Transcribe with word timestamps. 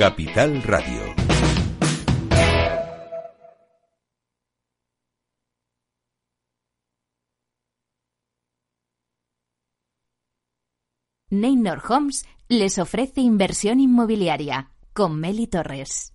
Capital 0.00 0.62
Radio. 0.62 1.14
Neynor 11.28 11.82
Homes 11.86 12.24
les 12.48 12.78
ofrece 12.78 13.20
inversión 13.20 13.78
inmobiliaria 13.78 14.70
con 14.94 15.20
Meli 15.20 15.46
Torres. 15.46 16.14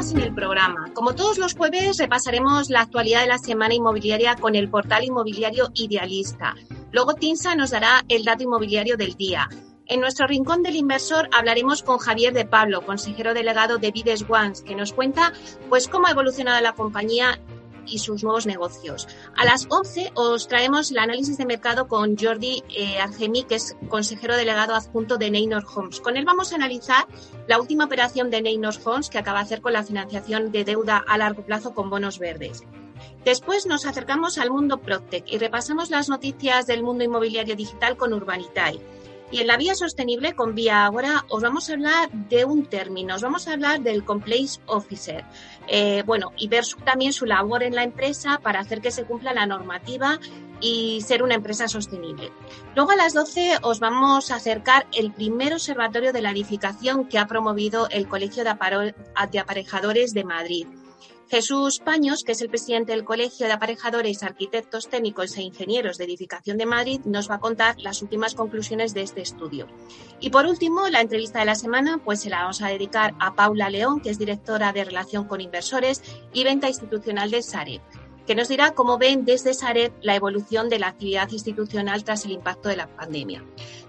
en 0.00 0.20
el 0.22 0.34
programa. 0.34 0.90
Como 0.94 1.14
todos 1.14 1.36
los 1.36 1.54
jueves, 1.54 1.98
repasaremos 1.98 2.70
la 2.70 2.80
actualidad 2.80 3.20
de 3.20 3.26
la 3.26 3.36
semana 3.36 3.74
inmobiliaria 3.74 4.34
con 4.34 4.54
el 4.54 4.70
portal 4.70 5.04
inmobiliario 5.04 5.68
Idealista. 5.74 6.54
Luego 6.90 7.14
Tinsa 7.14 7.54
nos 7.54 7.70
dará 7.70 8.02
el 8.08 8.24
dato 8.24 8.42
inmobiliario 8.42 8.96
del 8.96 9.14
día. 9.14 9.46
En 9.84 10.00
nuestro 10.00 10.26
rincón 10.26 10.62
del 10.62 10.76
inversor 10.76 11.28
hablaremos 11.36 11.82
con 11.82 11.98
Javier 11.98 12.32
de 12.32 12.46
Pablo, 12.46 12.80
consejero 12.80 13.34
delegado 13.34 13.76
de 13.76 13.90
Vides 13.90 14.24
Ones, 14.26 14.62
que 14.62 14.74
nos 14.74 14.94
cuenta 14.94 15.34
pues 15.68 15.86
cómo 15.86 16.06
ha 16.06 16.12
evolucionado 16.12 16.62
la 16.62 16.72
compañía 16.72 17.38
y 17.86 17.98
sus 17.98 18.22
nuevos 18.22 18.46
negocios. 18.46 19.08
A 19.36 19.44
las 19.44 19.66
11 19.68 20.12
os 20.14 20.48
traemos 20.48 20.90
el 20.90 20.98
análisis 20.98 21.38
de 21.38 21.46
mercado 21.46 21.88
con 21.88 22.16
Jordi 22.16 22.62
eh, 22.76 22.98
Argemi, 22.98 23.44
que 23.44 23.56
es 23.56 23.76
consejero 23.88 24.36
delegado 24.36 24.74
adjunto 24.74 25.16
de 25.16 25.30
Neynor 25.30 25.64
Homes. 25.74 26.00
Con 26.00 26.16
él 26.16 26.24
vamos 26.24 26.52
a 26.52 26.56
analizar 26.56 27.06
la 27.46 27.60
última 27.60 27.84
operación 27.84 28.30
de 28.30 28.42
Neynor 28.42 28.74
Homes 28.84 29.10
que 29.10 29.18
acaba 29.18 29.40
de 29.40 29.44
hacer 29.44 29.60
con 29.60 29.72
la 29.72 29.82
financiación 29.82 30.52
de 30.52 30.64
deuda 30.64 31.04
a 31.06 31.18
largo 31.18 31.44
plazo 31.44 31.74
con 31.74 31.90
bonos 31.90 32.18
verdes. 32.18 32.62
Después 33.24 33.66
nos 33.66 33.86
acercamos 33.86 34.38
al 34.38 34.50
mundo 34.50 34.78
Proctec 34.78 35.24
y 35.26 35.38
repasamos 35.38 35.90
las 35.90 36.08
noticias 36.08 36.66
del 36.66 36.82
mundo 36.82 37.04
inmobiliario 37.04 37.56
digital 37.56 37.96
con 37.96 38.12
Urbanitae. 38.12 38.80
Y 39.32 39.40
en 39.40 39.46
la 39.46 39.56
vía 39.56 39.76
sostenible 39.76 40.34
con 40.34 40.54
Vía 40.56 40.84
Ahora 40.84 41.24
os 41.28 41.42
vamos 41.42 41.70
a 41.70 41.74
hablar 41.74 42.10
de 42.10 42.44
un 42.44 42.66
término, 42.66 43.14
os 43.14 43.22
vamos 43.22 43.46
a 43.46 43.52
hablar 43.52 43.80
del 43.80 44.04
Compliance 44.04 44.60
Officer. 44.66 45.24
Eh, 45.66 46.02
bueno, 46.04 46.32
y 46.36 46.48
ver 46.48 46.64
también 46.84 47.12
su 47.12 47.26
labor 47.26 47.62
en 47.62 47.74
la 47.74 47.84
empresa 47.84 48.40
para 48.42 48.60
hacer 48.60 48.80
que 48.80 48.90
se 48.90 49.04
cumpla 49.04 49.32
la 49.32 49.46
normativa 49.46 50.18
y 50.60 51.00
ser 51.00 51.22
una 51.22 51.34
empresa 51.34 51.68
sostenible. 51.68 52.30
Luego 52.74 52.90
a 52.92 52.96
las 52.96 53.14
12 53.14 53.58
os 53.62 53.80
vamos 53.80 54.30
a 54.30 54.36
acercar 54.36 54.86
el 54.92 55.12
primer 55.12 55.52
observatorio 55.52 56.12
de 56.12 56.22
la 56.22 56.30
edificación 56.30 57.08
que 57.08 57.18
ha 57.18 57.26
promovido 57.26 57.88
el 57.90 58.08
Colegio 58.08 58.44
de 58.44 58.50
Aparejadores 58.50 60.12
de 60.12 60.24
Madrid. 60.24 60.66
Jesús 61.30 61.78
Paños, 61.78 62.24
que 62.24 62.32
es 62.32 62.40
el 62.40 62.48
presidente 62.48 62.90
del 62.90 63.04
Colegio 63.04 63.46
de 63.46 63.52
Aparejadores, 63.52 64.24
Arquitectos 64.24 64.88
Técnicos 64.88 65.36
e 65.36 65.42
Ingenieros 65.42 65.96
de 65.96 66.04
Edificación 66.04 66.58
de 66.58 66.66
Madrid, 66.66 67.02
nos 67.04 67.30
va 67.30 67.36
a 67.36 67.38
contar 67.38 67.78
las 67.78 68.02
últimas 68.02 68.34
conclusiones 68.34 68.94
de 68.94 69.02
este 69.02 69.20
estudio. 69.20 69.68
Y 70.18 70.30
por 70.30 70.46
último, 70.46 70.88
la 70.88 71.00
entrevista 71.00 71.38
de 71.38 71.44
la 71.44 71.54
semana, 71.54 71.98
pues 72.04 72.22
se 72.22 72.30
la 72.30 72.40
vamos 72.40 72.62
a 72.62 72.66
dedicar 72.66 73.14
a 73.20 73.36
Paula 73.36 73.70
León, 73.70 74.00
que 74.00 74.10
es 74.10 74.18
directora 74.18 74.72
de 74.72 74.82
Relación 74.82 75.28
con 75.28 75.40
Inversores 75.40 76.02
y 76.32 76.42
Venta 76.42 76.66
Institucional 76.66 77.30
de 77.30 77.42
Sareb 77.42 77.80
que 78.30 78.36
nos 78.36 78.46
dirá 78.46 78.70
cómo 78.74 78.96
ven 78.96 79.24
desde 79.24 79.54
Sareb 79.54 79.92
la 80.02 80.14
evolución 80.14 80.68
de 80.68 80.78
la 80.78 80.86
actividad 80.86 81.28
institucional 81.32 82.04
tras 82.04 82.24
el 82.24 82.30
impacto 82.30 82.68
de 82.68 82.76
la 82.76 82.86
pandemia. 82.86 83.44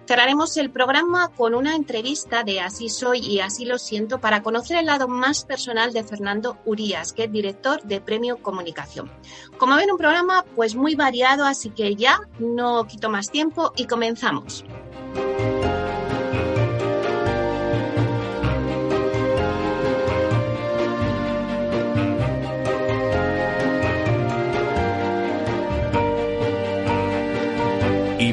Cerraremos 0.08 0.58
el 0.58 0.72
programa 0.72 1.28
con 1.28 1.54
una 1.54 1.76
entrevista 1.76 2.44
de 2.44 2.60
Así 2.60 2.90
soy 2.90 3.20
y 3.20 3.40
así 3.40 3.66
lo 3.66 3.78
siento 3.78 4.20
para 4.20 4.42
conocer 4.42 4.78
el 4.78 4.88
lado 4.88 5.08
más 5.08 5.46
personal 5.46 5.94
de 5.94 6.04
Fernando 6.04 6.58
Urías, 6.66 7.14
que 7.14 7.26
es 7.26 7.32
director 7.32 7.84
de 7.84 8.02
Premio 8.02 8.38
Comunicación. 8.38 9.12
Como 9.60 9.76
ven, 9.76 9.92
un 9.92 10.00
programa 10.00 10.44
pues 10.56 10.74
muy 10.74 10.96
variado, 10.96 11.46
así 11.46 11.70
que 11.70 11.96
ya 11.96 12.20
no 12.40 12.88
quito 12.88 13.12
más 13.12 13.30
tiempo 13.30 13.74
y 13.76 13.86
comenzamos. 13.86 14.66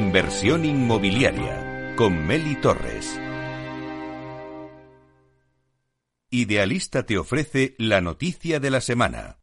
Inversión 0.09 0.65
inmobiliaria 0.65 1.93
con 1.95 2.25
Meli 2.25 2.55
Torres. 2.55 3.21
Idealista 6.31 7.05
te 7.05 7.19
ofrece 7.19 7.75
la 7.77 8.01
noticia 8.01 8.59
de 8.59 8.71
la 8.71 8.81
semana. 8.81 9.37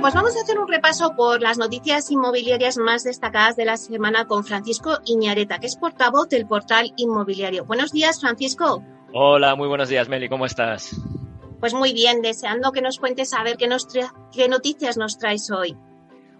pues 0.00 0.14
vamos 0.14 0.36
a 0.36 0.40
hacer 0.40 0.58
un 0.58 0.68
repaso 0.68 1.14
por 1.16 1.40
las 1.42 1.58
noticias 1.58 2.10
inmobiliarias 2.10 2.76
más 2.78 3.04
destacadas 3.04 3.56
de 3.56 3.64
la 3.64 3.76
semana 3.76 4.26
con 4.26 4.44
Francisco 4.44 4.98
Iñareta, 5.06 5.58
que 5.58 5.66
es 5.66 5.76
portavoz 5.76 6.28
del 6.28 6.46
portal 6.46 6.92
inmobiliario. 6.96 7.64
Buenos 7.64 7.92
días, 7.92 8.20
Francisco. 8.20 8.82
Hola, 9.12 9.56
muy 9.56 9.68
buenos 9.68 9.88
días, 9.88 10.08
Meli, 10.08 10.28
¿cómo 10.28 10.46
estás? 10.46 10.94
Pues 11.60 11.74
muy 11.74 11.92
bien, 11.92 12.22
deseando 12.22 12.72
que 12.72 12.82
nos 12.82 12.98
cuentes 12.98 13.32
a 13.32 13.42
ver 13.42 13.56
qué, 13.56 13.66
nos 13.66 13.88
qué 14.32 14.48
noticias 14.48 14.96
nos 14.96 15.18
traes 15.18 15.50
hoy. 15.50 15.76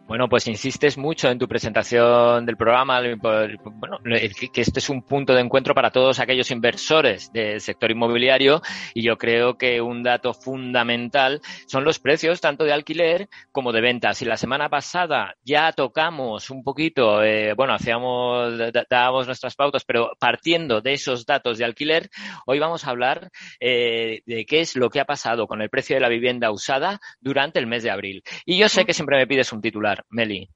Bueno, 0.09 0.27
pues 0.27 0.49
insistes 0.49 0.97
mucho 0.97 1.29
en 1.29 1.39
tu 1.39 1.47
presentación 1.47 2.47
del 2.47 2.57
programa, 2.57 3.03
bueno, 3.21 3.99
que 4.03 4.63
este 4.63 4.79
es 4.79 4.89
un 4.89 5.03
punto 5.03 5.35
de 5.35 5.43
encuentro 5.43 5.75
para 5.75 5.91
todos 5.91 6.19
aquellos 6.19 6.51
inversores 6.51 7.31
del 7.31 7.61
sector 7.61 7.91
inmobiliario 7.91 8.63
y 8.95 9.03
yo 9.03 9.19
creo 9.19 9.59
que 9.59 9.83
un 9.83 10.03
dato 10.03 10.33
fundamental 10.33 11.43
son 11.67 11.85
los 11.85 11.99
precios 11.99 12.41
tanto 12.41 12.65
de 12.65 12.73
alquiler 12.73 13.29
como 13.53 13.71
de 13.71 13.83
ventas. 13.83 14.23
Y 14.23 14.25
la 14.25 14.39
semana 14.39 14.71
pasada 14.71 15.35
ya 15.45 15.73
tocamos 15.73 16.49
un 16.49 16.65
poquito, 16.65 17.23
eh, 17.23 17.53
bueno, 17.53 17.75
hacíamos, 17.75 18.55
dábamos 18.89 19.27
nuestras 19.27 19.57
pautas, 19.57 19.85
pero 19.85 20.13
partiendo 20.19 20.81
de 20.81 20.95
esos 20.95 21.27
datos 21.27 21.59
de 21.59 21.67
alquiler, 21.67 22.09
hoy 22.47 22.59
vamos 22.59 22.87
a 22.87 22.91
hablar 22.91 23.29
eh, 23.61 24.23
de 24.25 24.47
qué 24.47 24.61
es 24.61 24.75
lo 24.75 24.89
que 24.89 25.01
ha 25.01 25.05
pasado 25.05 25.47
con 25.47 25.61
el 25.61 25.69
precio 25.69 25.97
de 25.97 26.01
la 26.01 26.09
vivienda 26.09 26.51
usada 26.51 26.99
durante 27.21 27.59
el 27.59 27.67
mes 27.67 27.83
de 27.83 27.91
abril. 27.91 28.23
Y 28.47 28.57
yo 28.57 28.71
sé 28.71 28.87
que 28.87 28.95
siempre 28.95 29.19
me 29.19 29.27
pides 29.27 29.53
un 29.53 29.61
titular. 29.61 29.98
Meli. 30.11 30.49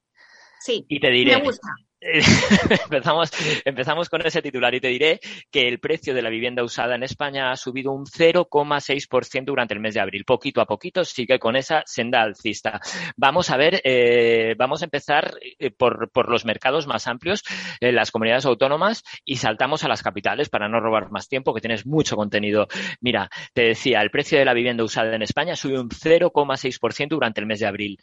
Sí, 0.60 0.84
y 0.88 1.00
te 1.00 1.10
diré, 1.10 1.36
me 1.36 1.44
gusta. 1.44 1.68
empezamos, 2.84 3.30
empezamos 3.64 4.08
con 4.08 4.26
ese 4.26 4.42
titular 4.42 4.74
y 4.74 4.80
te 4.80 4.88
diré 4.88 5.20
que 5.50 5.68
el 5.68 5.78
precio 5.78 6.14
de 6.14 6.22
la 6.22 6.30
vivienda 6.30 6.64
usada 6.64 6.96
en 6.96 7.04
España 7.04 7.52
ha 7.52 7.56
subido 7.56 7.92
un 7.92 8.06
0,6% 8.06 9.44
durante 9.44 9.74
el 9.74 9.80
mes 9.80 9.94
de 9.94 10.00
abril. 10.00 10.24
Poquito 10.24 10.60
a 10.60 10.66
poquito 10.66 11.04
sigue 11.04 11.38
con 11.38 11.54
esa 11.54 11.82
senda 11.86 12.22
alcista. 12.22 12.80
Vamos 13.16 13.50
a 13.50 13.56
ver, 13.56 13.80
eh, 13.84 14.54
vamos 14.58 14.82
a 14.82 14.86
empezar 14.86 15.34
eh, 15.58 15.70
por, 15.70 16.10
por, 16.10 16.28
los 16.28 16.44
mercados 16.44 16.86
más 16.86 17.06
amplios, 17.06 17.44
en 17.80 17.94
las 17.94 18.10
comunidades 18.10 18.46
autónomas 18.46 19.04
y 19.24 19.36
saltamos 19.36 19.84
a 19.84 19.88
las 19.88 20.02
capitales 20.02 20.48
para 20.48 20.68
no 20.68 20.80
robar 20.80 21.10
más 21.10 21.28
tiempo, 21.28 21.54
que 21.54 21.60
tienes 21.60 21.86
mucho 21.86 22.16
contenido. 22.16 22.66
Mira, 23.00 23.30
te 23.52 23.62
decía, 23.62 24.00
el 24.00 24.10
precio 24.10 24.38
de 24.38 24.44
la 24.44 24.54
vivienda 24.54 24.82
usada 24.82 25.14
en 25.14 25.22
España 25.22 25.54
subió 25.54 25.80
un 25.80 25.90
0,6% 25.90 27.08
durante 27.08 27.40
el 27.40 27.46
mes 27.46 27.60
de 27.60 27.66
abril. 27.66 27.98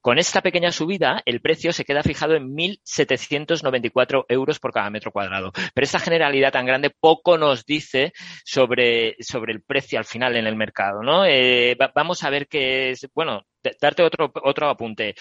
Con 0.00 0.18
esta 0.18 0.40
pequeña 0.40 0.70
subida, 0.70 1.20
el 1.26 1.40
precio 1.40 1.72
se 1.72 1.84
queda 1.84 2.02
fijado 2.02 2.36
en 2.36 2.54
1.700 2.54 3.25
194 3.26 4.26
euros 4.28 4.58
por 4.58 4.72
cada 4.72 4.90
metro 4.90 5.12
cuadrado. 5.12 5.52
Pero 5.74 5.84
esta 5.84 5.98
generalidad 5.98 6.52
tan 6.52 6.66
grande 6.66 6.90
poco 6.90 7.38
nos 7.38 7.64
dice 7.64 8.12
sobre, 8.44 9.16
sobre 9.20 9.52
el 9.52 9.62
precio 9.62 9.98
al 9.98 10.04
final 10.04 10.36
en 10.36 10.46
el 10.46 10.56
mercado, 10.56 11.02
¿no? 11.02 11.24
Eh, 11.26 11.76
vamos 11.94 12.22
a 12.24 12.30
ver 12.30 12.48
qué 12.48 12.90
es, 12.90 13.08
bueno, 13.14 13.42
darte 13.80 14.02
otro, 14.02 14.32
otro 14.42 14.68
apunte. 14.68 15.14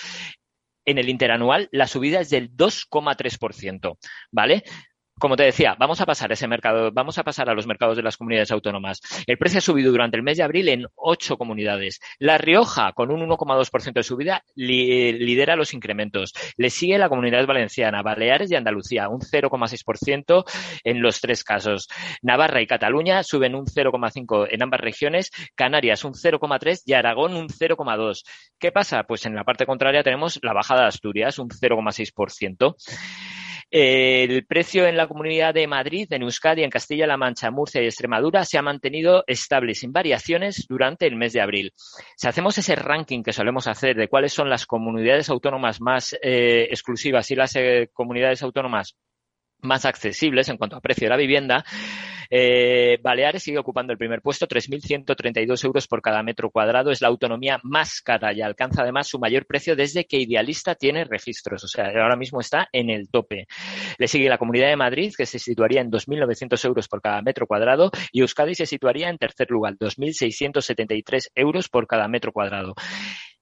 En 0.88 1.00
el 1.00 1.10
interanual, 1.10 1.68
la 1.72 1.88
subida 1.88 2.20
es 2.20 2.30
del 2.30 2.56
2,3%, 2.56 3.98
¿vale? 4.30 4.64
Como 5.20 5.38
te 5.38 5.44
decía, 5.44 5.76
vamos 5.80 6.02
a 6.02 6.06
pasar 6.06 6.32
ese 6.32 6.48
mercado, 6.48 6.92
vamos 6.92 7.18
a 7.18 7.24
pasar 7.24 7.50
a 7.50 7.54
los 7.54 7.68
mercados 7.68 7.96
de 7.96 8.04
las 8.04 8.18
comunidades 8.18 8.52
autónomas. 8.52 9.02
El 9.28 9.38
precio 9.38 9.60
ha 9.60 9.62
subido 9.62 9.92
durante 9.92 10.18
el 10.18 10.24
mes 10.24 10.38
de 10.38 10.44
abril 10.44 10.68
en 10.68 10.88
ocho 10.96 11.38
comunidades. 11.38 12.02
La 12.20 12.38
Rioja, 12.38 12.92
con 12.94 13.12
un 13.12 13.22
1,2% 13.22 13.94
de 13.94 14.04
subida, 14.04 14.44
lidera 14.56 15.56
los 15.56 15.74
incrementos. 15.74 16.34
Le 16.58 16.70
sigue 16.70 16.98
la 16.98 17.08
comunidad 17.08 17.46
valenciana, 17.46 18.02
Baleares 18.02 18.52
y 18.52 18.56
Andalucía, 18.56 19.08
un 19.08 19.22
0,6% 19.22 20.44
en 20.84 21.02
los 21.02 21.22
tres 21.22 21.44
casos. 21.44 21.88
Navarra 22.22 22.62
y 22.62 22.68
Cataluña 22.68 23.24
suben 23.24 23.56
un 23.56 23.66
0,5% 23.66 24.48
en 24.52 24.64
ambas 24.64 24.82
regiones, 24.82 25.32
Canarias 25.56 26.04
un 26.04 26.14
0,3% 26.14 26.82
y 26.86 26.94
Aragón 26.94 27.36
un 27.36 27.48
0,2%. 27.48 28.22
¿Qué 28.60 28.72
pasa? 28.72 29.04
Pues 29.04 29.26
en 29.26 29.36
la 29.36 29.44
parte 29.44 29.66
contraria 29.66 30.04
tenemos 30.04 30.40
la 30.42 30.54
bajada 30.54 30.82
de 30.82 30.88
Asturias, 30.88 31.40
un 31.40 31.50
0,6%. 31.50 32.76
El 33.78 34.46
precio 34.46 34.88
en 34.88 34.96
la 34.96 35.06
Comunidad 35.06 35.54
de 35.54 35.68
Madrid, 35.68 36.08
en 36.12 36.22
Euskadi, 36.22 36.64
en 36.64 36.70
Castilla-La 36.70 37.18
Mancha, 37.18 37.52
Murcia 37.52 37.82
y 37.82 37.88
Extremadura 37.88 38.46
se 38.46 38.58
ha 38.58 38.62
mantenido 38.62 39.26
estable 39.28 39.74
sin 39.74 39.92
variaciones 39.92 40.66
durante 40.70 41.06
el 41.08 41.18
mes 41.18 41.34
de 41.34 41.42
abril. 41.42 41.74
Si 42.16 42.26
hacemos 42.26 42.58
ese 42.58 42.78
ranking 42.78 43.22
que 43.22 43.34
solemos 43.34 43.68
hacer 43.68 43.98
de 43.98 44.08
cuáles 44.08 44.32
son 44.32 44.50
las 44.50 44.66
comunidades 44.66 45.30
autónomas 45.30 45.82
más 45.82 46.16
eh, 46.24 46.70
exclusivas 46.70 47.30
y 47.32 47.36
las 47.36 47.54
eh, 47.58 47.90
comunidades 47.92 48.44
autónomas 48.44 48.96
más 49.66 49.86
accesibles 49.86 50.50
en 50.50 50.58
cuanto 50.58 50.76
a 50.76 50.82
precio 50.82 51.06
de 51.06 51.10
la 51.10 51.18
vivienda, 51.18 51.66
eh, 52.30 52.98
Baleares 53.02 53.44
sigue 53.44 53.58
ocupando 53.58 53.92
el 53.92 53.98
primer 53.98 54.22
puesto, 54.22 54.48
3.132 54.48 55.64
euros 55.66 55.88
por 55.88 56.02
cada 56.02 56.24
metro 56.24 56.50
cuadrado. 56.50 56.92
Es 56.92 57.02
la 57.02 57.08
autonomía 57.08 57.60
más 57.64 58.02
cara 58.02 58.34
y 58.34 58.42
alcanza 58.42 58.82
además 58.82 59.08
su 59.08 59.20
mayor 59.20 59.46
precio 59.46 59.76
desde 59.76 60.06
que 60.06 60.18
Idealista 60.18 60.76
tiene 60.76 61.06
registros. 61.06 61.64
O 61.64 61.68
sea, 61.68 61.86
ahora 61.88 62.16
mismo 62.16 62.40
está 62.40 62.68
en 62.72 62.90
el 62.90 63.10
tope. 63.10 63.48
Le 63.98 64.08
sigue 64.08 64.30
la 64.30 64.38
Comunidad 64.38 64.70
de 64.70 64.76
Madrid, 64.76 65.14
que 65.18 65.26
se 65.26 65.40
situaría 65.40 65.82
en 65.82 65.92
2.900 65.92 66.66
euros 66.66 66.88
por 66.88 67.02
cada 67.02 67.22
metro 67.22 67.48
cuadrado, 67.48 67.92
y 68.12 68.22
Euskadi 68.22 68.56
se 68.56 68.66
situaría 68.66 69.10
en 69.10 69.18
tercer 69.18 69.50
lugar, 69.50 69.76
2.673 69.76 71.32
euros 71.36 71.70
por 71.70 71.88
cada 71.88 72.08
metro 72.08 72.32
cuadrado. 72.32 72.76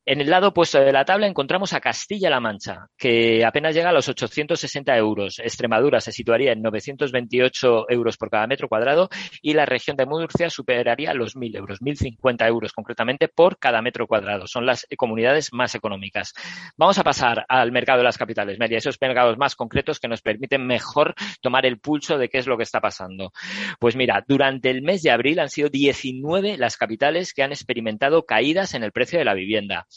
En 0.06 0.20
el 0.20 0.30
lado 0.30 0.50
opuesto 0.50 0.82
de 0.82 0.92
la 0.92 1.06
tabla 1.06 1.28
encontramos 1.28 1.72
a 1.72 1.80
Castilla-La 1.80 2.42
Mancha, 2.42 2.88
que 2.98 3.46
apenas 3.46 3.74
llega 3.74 3.88
a 3.88 3.94
los 3.94 4.10
860 4.10 4.98
euros. 4.98 5.40
Extremadura 5.40 6.02
se 6.02 6.12
situaría 6.12 6.52
en 6.52 6.62
928 6.62 7.86
euros 7.88 8.18
por 8.18 8.30
cada 8.30 8.46
metro 8.46 8.68
cuadrado 8.68 9.08
y 9.42 9.54
la 9.54 9.66
región 9.66 9.96
de 9.96 10.06
Murcia 10.06 10.50
superaría 10.50 11.14
los 11.14 11.38
1.000 11.38 11.56
euros, 11.56 11.80
1.050 11.80 12.46
euros 12.50 12.74
concretamente 12.74 13.30
por 13.30 13.58
cada 13.58 13.82
metro 13.82 14.06
cuadrado. 14.06 14.46
Son 14.46 14.66
las 14.66 14.86
comunidades 14.98 15.54
más 15.54 15.74
económicas. 15.74 16.34
Vamos 16.76 16.98
a 16.98 17.04
pasar 17.04 17.46
al 17.48 17.72
mercado 17.72 18.00
de 18.00 18.04
las 18.04 18.18
capitales, 18.18 18.60
media, 18.60 18.80
esos 18.80 18.98
mercados 19.00 19.38
más 19.38 19.56
concretos 19.56 20.02
que 20.02 20.10
nos 20.10 20.22
permiten 20.22 20.68
mejor 20.68 21.16
tomar 21.40 21.66
el 21.66 21.80
pulso 21.80 22.18
de 22.18 22.28
qué 22.28 22.40
es 22.40 22.48
lo 22.48 22.58
que 22.58 22.64
está 22.64 22.82
pasando. 22.82 23.32
Pues 23.80 23.96
mira, 23.96 24.22
durante 24.28 24.70
el 24.70 24.82
mes 24.82 25.02
de 25.02 25.12
abril 25.12 25.40
han 25.40 25.50
sido 25.50 25.70
19 25.70 26.58
las 26.58 26.76
capitales 26.76 27.34
que 27.34 27.44
han 27.44 27.54
experimentado 27.54 28.26
caídas 28.26 28.74
en 28.74 28.84
el 28.84 28.92
precio 28.92 29.18
de 29.18 29.24
la 29.24 29.34
vivienda. 29.34 29.88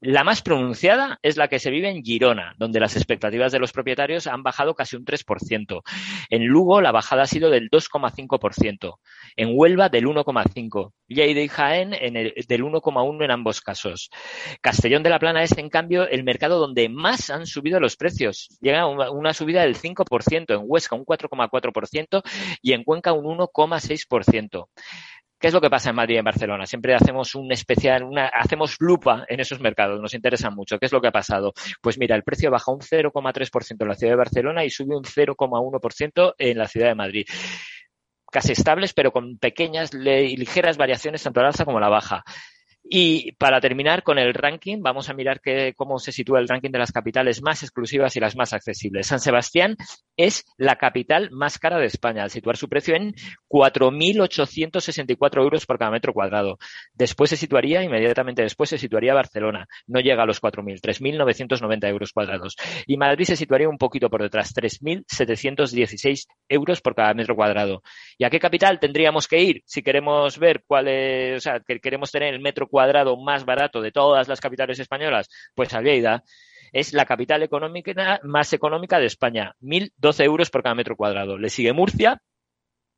La 0.00 0.24
más 0.24 0.42
pronunciada 0.42 1.18
es 1.22 1.38
la 1.38 1.48
que 1.48 1.58
se 1.58 1.70
vive 1.70 1.88
en 1.88 2.04
Girona, 2.04 2.54
donde 2.58 2.80
las 2.80 2.96
expectativas 2.96 3.50
de 3.50 3.58
los 3.58 3.72
propietarios 3.72 4.26
han 4.26 4.42
bajado 4.42 4.74
casi 4.74 4.94
un 4.94 5.06
3%. 5.06 5.82
En 6.28 6.44
Lugo 6.44 6.82
la 6.82 6.92
bajada 6.92 7.22
ha 7.22 7.26
sido 7.26 7.48
del 7.48 7.70
2,5%. 7.70 8.98
En 9.36 9.50
Huelva 9.54 9.88
del 9.88 10.04
1,5%. 10.06 10.92
Lleida 11.08 11.40
y 11.40 11.48
Jaén 11.48 11.90
del 11.90 12.64
1,1% 12.64 13.24
en 13.24 13.30
ambos 13.30 13.60
casos. 13.60 14.10
Castellón 14.60 15.02
de 15.02 15.10
la 15.10 15.18
Plana 15.18 15.42
es, 15.42 15.56
en 15.56 15.70
cambio, 15.70 16.06
el 16.08 16.24
mercado 16.24 16.58
donde 16.58 16.88
más 16.88 17.30
han 17.30 17.46
subido 17.46 17.80
los 17.80 17.96
precios. 17.96 18.48
Llega 18.60 18.80
a 18.80 18.86
una, 18.88 19.10
una 19.10 19.32
subida 19.32 19.62
del 19.62 19.76
5%, 19.76 20.54
en 20.54 20.60
Huesca 20.64 20.96
un 20.96 21.06
4,4% 21.06 22.22
y 22.60 22.72
en 22.72 22.84
Cuenca 22.84 23.12
un 23.12 23.38
1,6%. 23.38 24.68
¿Qué 25.38 25.48
es 25.48 25.54
lo 25.54 25.60
que 25.60 25.68
pasa 25.68 25.90
en 25.90 25.96
Madrid 25.96 26.14
y 26.14 26.18
en 26.18 26.24
Barcelona? 26.24 26.66
Siempre 26.66 26.94
hacemos 26.94 27.34
un 27.34 27.52
especial, 27.52 28.04
hacemos 28.32 28.76
lupa 28.80 29.24
en 29.28 29.40
esos 29.40 29.60
mercados, 29.60 30.00
nos 30.00 30.14
interesa 30.14 30.50
mucho. 30.50 30.78
¿Qué 30.78 30.86
es 30.86 30.92
lo 30.92 31.00
que 31.00 31.08
ha 31.08 31.12
pasado? 31.12 31.52
Pues 31.82 31.98
mira, 31.98 32.16
el 32.16 32.22
precio 32.22 32.50
baja 32.50 32.72
un 32.72 32.80
0,3% 32.80 33.76
en 33.82 33.88
la 33.88 33.94
ciudad 33.94 34.12
de 34.12 34.16
Barcelona 34.16 34.64
y 34.64 34.70
sube 34.70 34.96
un 34.96 35.04
0,1% 35.04 36.34
en 36.38 36.58
la 36.58 36.68
ciudad 36.68 36.88
de 36.88 36.94
Madrid 36.94 37.26
casi 38.30 38.52
estables, 38.52 38.92
pero 38.92 39.12
con 39.12 39.38
pequeñas 39.38 39.94
y 39.94 40.36
ligeras 40.36 40.76
variaciones 40.76 41.22
tanto 41.22 41.40
a 41.40 41.44
la 41.44 41.48
alza 41.48 41.64
como 41.64 41.80
la 41.80 41.88
baja. 41.88 42.22
Y 42.88 43.32
para 43.32 43.60
terminar 43.60 44.04
con 44.04 44.18
el 44.18 44.32
ranking, 44.32 44.80
vamos 44.80 45.08
a 45.10 45.14
mirar 45.14 45.40
que, 45.40 45.74
cómo 45.74 45.98
se 45.98 46.12
sitúa 46.12 46.38
el 46.38 46.46
ranking 46.46 46.70
de 46.70 46.78
las 46.78 46.92
capitales 46.92 47.42
más 47.42 47.64
exclusivas 47.64 48.14
y 48.14 48.20
las 48.20 48.36
más 48.36 48.52
accesibles. 48.52 49.08
San 49.08 49.18
Sebastián 49.18 49.76
es 50.16 50.44
la 50.56 50.76
capital 50.76 51.30
más 51.32 51.58
cara 51.58 51.78
de 51.78 51.86
España, 51.86 52.22
al 52.22 52.30
situar 52.30 52.56
su 52.56 52.68
precio 52.68 52.94
en 52.94 53.14
4.864 53.48 55.42
euros 55.42 55.66
por 55.66 55.78
cada 55.78 55.90
metro 55.90 56.12
cuadrado. 56.12 56.58
Después 56.94 57.30
se 57.30 57.36
situaría, 57.36 57.82
inmediatamente 57.82 58.42
después 58.42 58.70
se 58.70 58.78
situaría 58.78 59.14
Barcelona. 59.14 59.66
No 59.88 59.98
llega 59.98 60.22
a 60.22 60.26
los 60.26 60.40
4.000, 60.40 60.80
3.990 60.80 61.88
euros 61.88 62.12
cuadrados. 62.12 62.54
Y 62.86 62.96
Madrid 62.96 63.24
se 63.24 63.36
situaría 63.36 63.68
un 63.68 63.78
poquito 63.78 64.08
por 64.08 64.22
detrás, 64.22 64.54
3.716 64.54 66.26
euros 66.48 66.80
por 66.80 66.94
cada 66.94 67.14
metro 67.14 67.34
cuadrado. 67.34 67.82
¿Y 68.16 68.24
a 68.24 68.30
qué 68.30 68.38
capital 68.38 68.78
tendríamos 68.78 69.26
que 69.26 69.40
ir 69.42 69.62
si 69.66 69.82
queremos 69.82 70.38
ver 70.38 70.62
cuál 70.66 70.86
es, 70.86 71.38
o 71.38 71.40
sea, 71.40 71.60
que 71.66 71.80
queremos 71.80 72.12
tener 72.12 72.32
el 72.32 72.40
metro 72.40 72.68
cuadrado 72.68 72.75
más 73.16 73.44
barato 73.44 73.80
de 73.80 73.92
todas 73.92 74.28
las 74.28 74.40
capitales 74.40 74.78
españolas? 74.78 75.28
Pues 75.54 75.72
Almeida 75.74 76.24
es 76.72 76.92
la 76.92 77.06
capital 77.06 77.42
económica 77.42 78.20
más 78.24 78.52
económica 78.52 78.98
de 78.98 79.06
España, 79.06 79.54
1.012 79.60 80.24
euros 80.24 80.50
por 80.50 80.62
cada 80.62 80.74
metro 80.74 80.96
cuadrado. 80.96 81.38
Le 81.38 81.48
sigue 81.48 81.72
Murcia, 81.72 82.20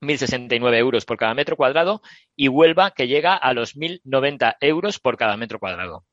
1.069 0.00 0.76
euros 0.76 1.04
por 1.04 1.16
cada 1.16 1.34
metro 1.34 1.56
cuadrado 1.56 2.02
y 2.36 2.48
Huelva 2.48 2.92
que 2.92 3.08
llega 3.08 3.34
a 3.34 3.52
los 3.52 3.76
1.090 3.76 4.56
euros 4.60 4.98
por 4.98 5.16
cada 5.16 5.36
metro 5.36 5.58
cuadrado. 5.58 6.04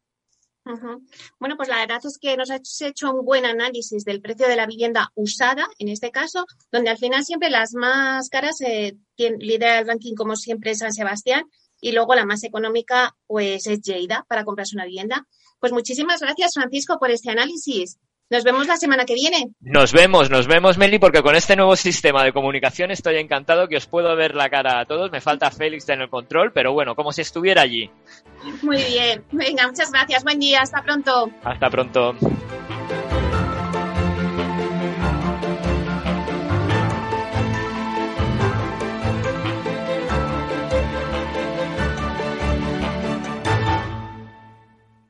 Bueno, 1.40 1.58
pues 1.58 1.70
la 1.70 1.78
verdad 1.78 2.00
es 2.04 2.18
que 2.20 2.36
nos 2.36 2.50
has 2.50 2.82
hecho 2.82 3.12
un 3.12 3.24
buen 3.24 3.46
análisis 3.46 4.04
del 4.04 4.20
precio 4.20 4.48
de 4.48 4.56
la 4.56 4.66
vivienda 4.66 5.12
usada, 5.14 5.68
en 5.78 5.90
este 5.90 6.10
caso, 6.10 6.46
donde 6.72 6.90
al 6.90 6.98
final 6.98 7.24
siempre 7.24 7.52
las 7.52 7.76
más 7.76 8.30
caras 8.30 8.60
eh, 8.62 8.98
lidera 9.16 9.80
el 9.80 9.88
ranking 9.88 10.16
como 10.16 10.36
siempre 10.36 10.74
San 10.74 10.92
Sebastián 10.92 11.44
y 11.86 11.92
luego 11.92 12.16
la 12.16 12.26
más 12.26 12.44
económica 12.44 13.16
pues 13.28 13.68
es 13.68 13.80
Lleida 13.84 14.26
para 14.28 14.44
comprarse 14.44 14.76
una 14.76 14.86
vivienda. 14.86 15.28
Pues 15.60 15.72
muchísimas 15.72 16.20
gracias, 16.20 16.56
Francisco, 16.56 16.98
por 16.98 17.12
este 17.12 17.30
análisis. 17.30 18.00
Nos 18.28 18.44
vemos 18.44 18.66
la 18.66 18.76
semana 18.76 19.06
que 19.06 19.14
viene. 19.14 19.52
Nos 19.62 19.94
vemos, 19.94 20.32
nos 20.32 20.48
vemos, 20.48 20.80
Meli, 20.80 20.98
porque 20.98 21.22
con 21.22 21.36
este 21.36 21.56
nuevo 21.56 21.76
sistema 21.76 22.24
de 22.24 22.34
comunicación 22.34 22.90
estoy 22.90 23.18
encantado 23.18 23.68
que 23.68 23.78
os 23.78 23.86
puedo 23.86 24.16
ver 24.16 24.34
la 24.34 24.50
cara 24.50 24.80
a 24.80 24.86
todos. 24.86 25.12
Me 25.12 25.22
falta 25.22 25.52
Félix 25.52 25.88
en 25.90 26.02
el 26.02 26.10
control, 26.10 26.52
pero 26.52 26.74
bueno, 26.74 26.96
como 26.96 27.12
si 27.12 27.22
estuviera 27.22 27.62
allí. 27.62 27.88
Muy 28.64 28.78
bien. 28.78 29.24
Venga, 29.32 29.68
muchas 29.68 29.92
gracias. 29.92 30.24
Buen 30.24 30.40
día. 30.40 30.62
Hasta 30.62 30.82
pronto. 30.82 31.30
Hasta 31.44 31.70
pronto. 31.70 32.16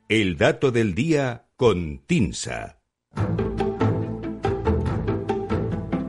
El 0.07 0.37
dato 0.37 0.69
del 0.69 0.93
día 0.93 1.47
con 1.55 1.97
Tinsa. 2.05 2.77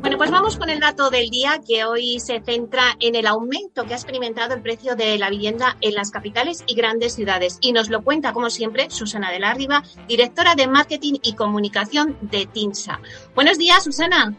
Bueno, 0.01 0.19
pues 0.19 0.31
vamos 0.31 0.59
con 0.59 0.69
el 0.69 0.81
dato 0.81 1.09
del 1.09 1.31
día 1.31 1.63
que 1.67 1.87
hoy 1.87 2.21
se 2.21 2.43
centra 2.43 2.95
en 3.01 3.15
el 3.15 3.27
aumento 3.27 3.85
que 3.87 3.95
ha 3.95 3.97
experimentado 3.97 4.55
el 4.55 4.61
precio 4.61 4.97
de 4.97 5.17
la 5.17 5.31
vivienda 5.31 5.79
en 5.81 5.95
las 5.95 6.11
capitales 6.11 6.63
y 6.67 6.75
grandes 6.75 7.15
ciudades. 7.15 7.57
Y 7.63 7.73
nos 7.73 7.89
lo 7.89 8.05
cuenta, 8.05 8.35
como 8.35 8.51
siempre, 8.51 8.91
Susana 8.91 9.33
de 9.33 9.41
la 9.41 9.55
Riva, 9.55 9.83
directora 10.07 10.55
de 10.55 10.67
Marketing 10.67 11.15
y 11.23 11.33
Comunicación 11.33 12.19
de 12.21 12.45
TINSA. 12.45 13.01
Buenos 13.35 13.57
días, 13.57 13.83
Susana. 13.83 14.37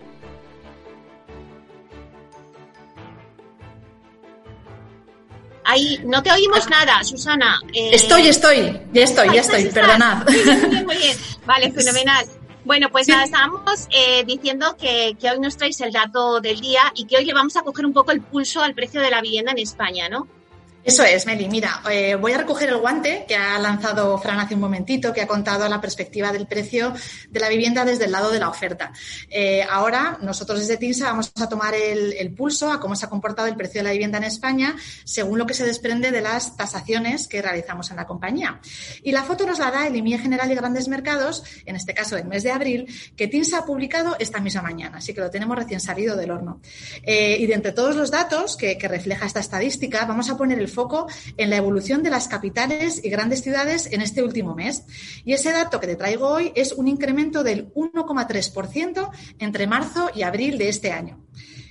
Ahí 5.69 5.99
no 6.05 6.23
te 6.23 6.31
oímos 6.31 6.69
nada, 6.69 7.03
Susana. 7.03 7.59
Eh... 7.73 7.89
Estoy, 7.91 8.27
estoy, 8.27 8.79
ya 8.93 9.03
estoy, 9.03 9.27
ya 9.33 9.41
estoy, 9.41 9.65
perdonad. 9.65 10.23
Muy 10.25 10.41
bien, 10.41 10.85
muy 10.85 10.97
bien. 10.97 11.17
Vale, 11.45 11.71
fenomenal. 11.73 12.25
Bueno, 12.63 12.89
pues 12.89 13.07
nada, 13.09 13.25
estábamos 13.25 13.87
eh, 13.91 14.23
diciendo 14.25 14.77
que, 14.79 15.17
que 15.19 15.29
hoy 15.29 15.39
nos 15.39 15.57
traéis 15.57 15.81
el 15.81 15.91
dato 15.91 16.39
del 16.39 16.61
día 16.61 16.81
y 16.95 17.05
que 17.05 17.17
hoy 17.17 17.25
le 17.25 17.33
vamos 17.33 17.57
a 17.57 17.63
coger 17.63 17.85
un 17.85 17.91
poco 17.91 18.11
el 18.11 18.21
pulso 18.21 18.61
al 18.61 18.75
precio 18.75 19.01
de 19.01 19.11
la 19.11 19.21
vivienda 19.21 19.51
en 19.51 19.59
España, 19.59 20.07
¿no? 20.07 20.27
Eso 20.87 21.03
es, 21.03 21.25
Meli. 21.25 21.49
Mira, 21.49 21.81
eh, 21.91 22.15
voy 22.15 22.31
a 22.31 22.37
recoger 22.37 22.69
el 22.69 22.77
guante 22.77 23.25
que 23.27 23.35
ha 23.35 23.59
lanzado 23.59 24.17
Fran 24.19 24.39
hace 24.39 24.53
un 24.53 24.61
momentito, 24.61 25.11
que 25.11 25.19
ha 25.19 25.27
contado 25.27 25.67
la 25.67 25.81
perspectiva 25.81 26.31
del 26.31 26.47
precio 26.47 26.93
de 27.29 27.39
la 27.41 27.49
vivienda 27.49 27.83
desde 27.83 28.05
el 28.05 28.13
lado 28.13 28.31
de 28.31 28.39
la 28.39 28.47
oferta. 28.47 28.93
Eh, 29.29 29.67
ahora, 29.69 30.17
nosotros 30.21 30.59
desde 30.59 30.77
TINSA 30.77 31.07
vamos 31.07 31.33
a 31.41 31.49
tomar 31.49 31.75
el, 31.75 32.33
pulso 32.33 32.71
a 32.71 32.79
cómo 32.79 32.95
se 32.95 33.05
ha 33.05 33.09
comportado 33.09 33.49
el 33.49 33.57
precio 33.57 33.79
de 33.79 33.83
la 33.83 33.91
vivienda 33.91 34.17
en 34.17 34.23
España 34.23 34.77
según 35.03 35.37
lo 35.37 35.45
que 35.45 35.53
se 35.53 35.65
desprende 35.65 36.09
de 36.09 36.21
las 36.21 36.55
tasaciones 36.55 37.27
que 37.27 37.41
realizamos 37.41 37.91
en 37.91 37.97
la 37.97 38.07
compañía. 38.07 38.61
Y 39.03 39.11
la 39.11 39.23
foto 39.23 39.45
nos 39.45 39.59
la 39.59 39.71
da 39.71 39.87
el 39.87 39.95
IMIE 39.97 40.19
General 40.19 40.49
y 40.49 40.55
Grandes 40.55 40.87
Mercados, 40.87 41.43
en 41.65 41.75
este 41.75 41.93
caso 41.93 42.15
el 42.15 42.23
mes 42.27 42.43
de 42.43 42.51
abril, 42.53 42.87
que 43.17 43.27
TINSA 43.27 43.57
ha 43.57 43.65
publicado 43.65 44.15
esta 44.19 44.39
misma 44.39 44.61
mañana, 44.61 44.99
así 44.99 45.13
que 45.13 45.19
lo 45.19 45.29
tenemos 45.29 45.57
recién 45.57 45.81
salido 45.81 46.15
del 46.15 46.31
horno. 46.31 46.61
Eh, 47.03 47.35
y 47.41 47.45
de 47.45 47.55
entre 47.55 47.73
todos 47.73 47.97
los 47.97 48.09
datos 48.09 48.55
que, 48.55 48.77
que 48.77 48.87
refleja 48.87 49.25
esta 49.25 49.41
estadística, 49.41 50.05
vamos 50.05 50.29
a 50.29 50.37
poner 50.37 50.59
el 50.59 50.76
foco 50.77 51.07
en 51.37 51.49
la 51.49 51.57
evolución 51.57 52.03
de 52.03 52.11
las 52.11 52.27
capitales 52.27 53.01
y 53.03 53.09
grandes 53.09 53.41
ciudades 53.41 53.89
en 53.91 54.01
este 54.01 54.21
último 54.21 54.53
mes. 54.53 54.83
Y 55.25 55.33
ese 55.33 55.51
dato 55.51 55.79
que 55.79 55.87
te 55.87 55.95
traigo 55.95 56.27
hoy 56.27 56.51
es 56.53 56.71
un 56.71 56.87
incremento 56.87 57.43
del 57.43 57.73
1,3% 57.73 59.09
entre 59.39 59.65
marzo 59.65 60.11
y 60.13 60.21
abril 60.21 60.59
de 60.59 60.69
este 60.69 60.91
año. 60.91 61.25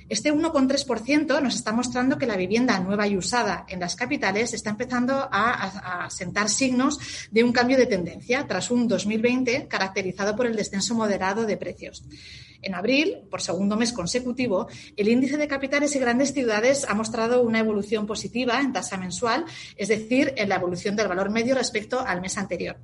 Este 0.09 0.33
1,3% 0.33 1.41
nos 1.41 1.55
está 1.55 1.73
mostrando 1.73 2.19
que 2.19 2.27
la 2.27 2.37
vivienda 2.37 2.79
nueva 2.81 3.07
y 3.07 3.17
usada 3.17 3.65
en 3.69 3.81
las 3.81 3.95
capitales 3.95 4.55
está 4.55 4.71
empezando 4.71 5.15
a, 5.15 6.05
a, 6.05 6.11
sentar 6.11 6.49
signos 6.49 6.99
de 7.31 7.43
un 7.43 7.53
cambio 7.53 7.77
de 7.77 7.87
tendencia 7.87 8.47
tras 8.47 8.71
un 8.71 8.87
2020 8.87 9.67
caracterizado 9.69 10.37
por 10.37 10.47
el 10.47 10.57
descenso 10.57 10.95
moderado 10.95 11.45
de 11.45 11.57
precios. 11.57 12.05
En 12.63 12.75
abril, 12.75 13.19
por 13.31 13.41
segundo 13.43 13.77
mes 13.77 13.93
consecutivo, 13.93 14.69
el 14.97 15.09
índice 15.09 15.37
de 15.37 15.49
capitales 15.49 15.95
y 15.97 15.99
grandes 15.99 16.33
ciudades 16.33 16.85
ha 16.89 16.95
mostrado 16.95 17.43
una 17.43 17.59
evolución 17.59 18.07
positiva 18.07 18.61
en 18.61 18.73
tasa 18.73 18.97
mensual, 18.97 19.45
es 19.77 19.89
decir, 19.89 20.35
en 20.37 20.49
la 20.49 20.57
evolución 20.57 20.97
del 20.97 21.09
valor 21.09 21.31
medio 21.31 21.55
respecto 21.55 22.01
al 22.01 22.21
mes 22.21 22.37
anterior. 22.39 22.77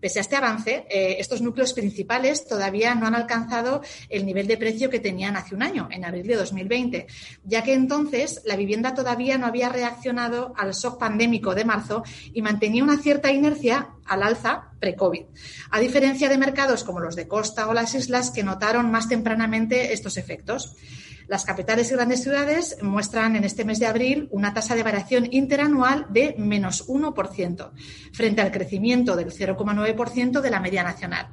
Pese 0.00 0.18
a 0.18 0.22
este 0.22 0.36
avance, 0.36 0.86
eh, 0.90 1.16
estos 1.18 1.40
núcleos 1.40 1.72
principales 1.72 2.46
todavía 2.46 2.94
no 2.94 3.06
han 3.06 3.14
alcanzado 3.14 3.82
el 4.08 4.26
nivel 4.26 4.46
de 4.46 4.56
precio 4.56 4.90
que 4.90 5.00
tenían 5.00 5.36
hace 5.36 5.54
un 5.54 5.62
año, 5.62 5.88
en 5.90 6.04
abril 6.04 6.26
de 6.26 6.36
2020, 6.36 7.06
ya 7.44 7.62
que 7.62 7.74
entonces 7.74 8.42
la 8.44 8.56
vivienda 8.56 8.94
todavía 8.94 9.38
no 9.38 9.46
había 9.46 9.68
reaccionado 9.68 10.52
al 10.56 10.72
shock 10.72 10.98
pandémico 10.98 11.54
de 11.54 11.64
marzo 11.64 12.02
y 12.32 12.42
mantenía 12.42 12.84
una 12.84 12.98
cierta 12.98 13.32
inercia 13.32 13.90
al 14.04 14.22
alza 14.22 14.70
pre-COVID, 14.80 15.24
a 15.70 15.80
diferencia 15.80 16.28
de 16.28 16.38
mercados 16.38 16.84
como 16.84 17.00
los 17.00 17.16
de 17.16 17.26
costa 17.26 17.68
o 17.68 17.74
las 17.74 17.94
islas 17.94 18.30
que 18.30 18.44
notaron 18.44 18.90
más 18.90 19.08
tempranamente 19.08 19.92
estos 19.92 20.16
efectos. 20.16 20.76
Las 21.28 21.44
capitales 21.44 21.90
y 21.90 21.94
grandes 21.94 22.22
ciudades 22.22 22.76
muestran 22.82 23.34
en 23.34 23.42
este 23.42 23.64
mes 23.64 23.80
de 23.80 23.86
abril 23.86 24.28
una 24.30 24.54
tasa 24.54 24.76
de 24.76 24.84
variación 24.84 25.26
interanual 25.32 26.06
de 26.10 26.36
menos 26.38 26.86
1%, 26.86 27.70
frente 28.12 28.40
al 28.42 28.52
crecimiento 28.52 29.16
del 29.16 29.32
0,9% 29.32 30.40
de 30.40 30.50
la 30.50 30.60
media 30.60 30.84
nacional. 30.84 31.32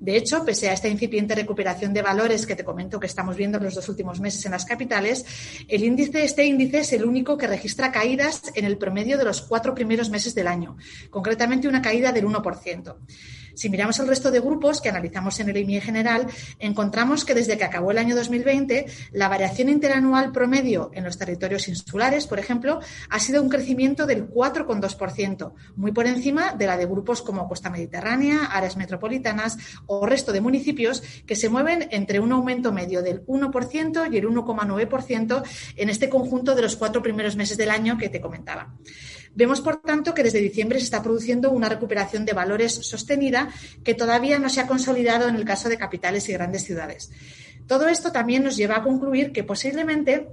De 0.00 0.16
hecho, 0.16 0.44
pese 0.44 0.68
a 0.68 0.72
esta 0.72 0.88
incipiente 0.88 1.36
recuperación 1.36 1.94
de 1.94 2.02
valores 2.02 2.44
que 2.44 2.56
te 2.56 2.64
comento 2.64 2.98
que 2.98 3.06
estamos 3.06 3.36
viendo 3.36 3.58
en 3.58 3.64
los 3.64 3.76
dos 3.76 3.88
últimos 3.88 4.18
meses 4.18 4.44
en 4.44 4.50
las 4.50 4.64
capitales, 4.64 5.24
el 5.68 5.84
índice, 5.84 6.24
este 6.24 6.44
índice 6.44 6.80
es 6.80 6.92
el 6.92 7.04
único 7.04 7.38
que 7.38 7.46
registra 7.46 7.92
caídas 7.92 8.42
en 8.56 8.64
el 8.64 8.78
promedio 8.78 9.16
de 9.16 9.24
los 9.24 9.42
cuatro 9.42 9.76
primeros 9.76 10.10
meses 10.10 10.34
del 10.34 10.48
año, 10.48 10.76
concretamente 11.10 11.68
una 11.68 11.80
caída 11.80 12.10
del 12.10 12.26
1%. 12.26 12.96
Si 13.54 13.68
miramos 13.68 13.98
el 13.98 14.08
resto 14.08 14.30
de 14.30 14.40
grupos 14.40 14.80
que 14.80 14.88
analizamos 14.88 15.38
en 15.40 15.48
el 15.48 15.56
IMIE 15.56 15.80
general, 15.80 16.26
encontramos 16.58 17.24
que 17.24 17.34
desde 17.34 17.58
que 17.58 17.64
acabó 17.64 17.90
el 17.90 17.98
año 17.98 18.16
2020, 18.16 18.86
la 19.12 19.28
variación 19.28 19.68
interanual 19.68 20.32
promedio 20.32 20.90
en 20.94 21.04
los 21.04 21.18
territorios 21.18 21.68
insulares, 21.68 22.26
por 22.26 22.38
ejemplo, 22.38 22.80
ha 23.10 23.18
sido 23.18 23.42
un 23.42 23.48
crecimiento 23.48 24.06
del 24.06 24.28
4,2%, 24.28 25.52
muy 25.76 25.92
por 25.92 26.06
encima 26.06 26.54
de 26.54 26.66
la 26.66 26.76
de 26.76 26.86
grupos 26.86 27.22
como 27.22 27.48
Costa 27.48 27.70
Mediterránea, 27.70 28.44
áreas 28.46 28.76
metropolitanas 28.76 29.58
o 29.86 30.06
resto 30.06 30.32
de 30.32 30.40
municipios 30.40 31.02
que 31.26 31.36
se 31.36 31.48
mueven 31.48 31.88
entre 31.90 32.20
un 32.20 32.32
aumento 32.32 32.72
medio 32.72 33.02
del 33.02 33.24
1% 33.26 34.12
y 34.12 34.16
el 34.16 34.28
1,9% 34.28 35.42
en 35.76 35.88
este 35.88 36.08
conjunto 36.08 36.54
de 36.54 36.62
los 36.62 36.76
cuatro 36.76 37.02
primeros 37.02 37.36
meses 37.36 37.56
del 37.56 37.70
año 37.70 37.98
que 37.98 38.08
te 38.08 38.20
comentaba. 38.20 38.74
Vemos, 39.34 39.60
por 39.60 39.80
tanto, 39.80 40.14
que 40.14 40.22
desde 40.22 40.40
diciembre 40.40 40.78
se 40.78 40.84
está 40.84 41.02
produciendo 41.02 41.50
una 41.50 41.68
recuperación 41.68 42.24
de 42.24 42.32
valores 42.32 42.72
sostenida 42.72 43.48
que 43.82 43.94
todavía 43.94 44.38
no 44.38 44.48
se 44.48 44.60
ha 44.60 44.66
consolidado 44.66 45.28
en 45.28 45.36
el 45.36 45.44
caso 45.44 45.68
de 45.68 45.78
capitales 45.78 46.28
y 46.28 46.32
grandes 46.32 46.64
ciudades. 46.64 47.10
Todo 47.66 47.88
esto 47.88 48.12
también 48.12 48.42
nos 48.42 48.56
lleva 48.56 48.76
a 48.76 48.82
concluir 48.82 49.32
que 49.32 49.44
posiblemente 49.44 50.28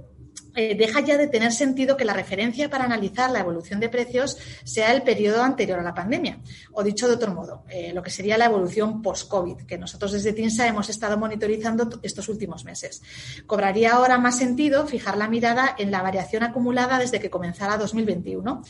eh, 0.56 0.74
deja 0.74 1.00
ya 1.00 1.16
de 1.16 1.28
tener 1.28 1.52
sentido 1.52 1.96
que 1.96 2.04
la 2.04 2.12
referencia 2.12 2.68
para 2.68 2.84
analizar 2.84 3.30
la 3.30 3.40
evolución 3.40 3.78
de 3.78 3.88
precios 3.88 4.36
sea 4.64 4.92
el 4.92 5.02
periodo 5.02 5.42
anterior 5.42 5.78
a 5.78 5.82
la 5.82 5.94
pandemia. 5.94 6.40
O 6.72 6.82
dicho 6.82 7.06
de 7.06 7.14
otro 7.14 7.32
modo, 7.32 7.64
eh, 7.68 7.92
lo 7.94 8.02
que 8.02 8.10
sería 8.10 8.36
la 8.36 8.46
evolución 8.46 9.00
post-COVID, 9.00 9.66
que 9.66 9.78
nosotros 9.78 10.12
desde 10.12 10.32
TINSA 10.32 10.66
hemos 10.66 10.88
estado 10.88 11.16
monitorizando 11.16 12.00
estos 12.02 12.28
últimos 12.28 12.64
meses. 12.64 13.02
Cobraría 13.46 13.92
ahora 13.92 14.18
más 14.18 14.38
sentido 14.38 14.86
fijar 14.86 15.16
la 15.16 15.28
mirada 15.28 15.74
en 15.78 15.90
la 15.90 16.02
variación 16.02 16.42
acumulada 16.42 16.98
desde 16.98 17.20
que 17.20 17.30
comenzara 17.30 17.76
2021 17.76 18.62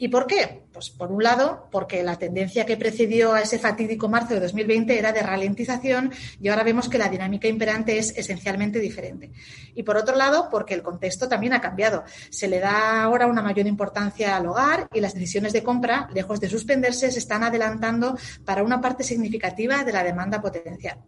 ¿Y 0.00 0.08
por 0.08 0.26
qué? 0.26 0.62
Pues 0.72 0.88
por 0.88 1.10
un 1.10 1.22
lado, 1.22 1.68
porque 1.72 2.02
la 2.04 2.16
tendencia 2.16 2.64
que 2.64 2.76
precedió 2.76 3.32
a 3.32 3.40
ese 3.40 3.58
fatídico 3.58 4.08
marzo 4.08 4.34
de 4.34 4.40
2020 4.40 4.96
era 4.96 5.12
de 5.12 5.20
ralentización 5.20 6.12
y 6.40 6.48
ahora 6.48 6.62
vemos 6.62 6.88
que 6.88 6.96
la 6.96 7.08
dinámica 7.08 7.48
imperante 7.48 7.98
es 7.98 8.16
esencialmente 8.16 8.78
diferente. 8.78 9.32
Y 9.74 9.82
por 9.82 9.96
otro 9.96 10.14
lado, 10.14 10.48
porque 10.48 10.74
el 10.74 10.82
contexto 10.82 11.28
también 11.28 11.54
ha 11.54 11.60
cambiado. 11.60 12.04
Se 12.30 12.46
le 12.46 12.60
da 12.60 13.02
ahora 13.02 13.26
una 13.26 13.42
mayor 13.42 13.66
importancia 13.66 14.36
al 14.36 14.46
hogar 14.46 14.88
y 14.94 15.00
las 15.00 15.14
decisiones 15.14 15.52
de 15.52 15.64
compra, 15.64 16.08
lejos 16.14 16.40
de 16.40 16.48
suspenderse, 16.48 17.10
se 17.10 17.18
están 17.18 17.42
adelantando 17.42 18.16
para 18.44 18.62
una 18.62 18.80
parte 18.80 19.02
significativa 19.02 19.82
de 19.82 19.92
la 19.92 20.04
demanda 20.04 20.40
potencial. 20.40 20.98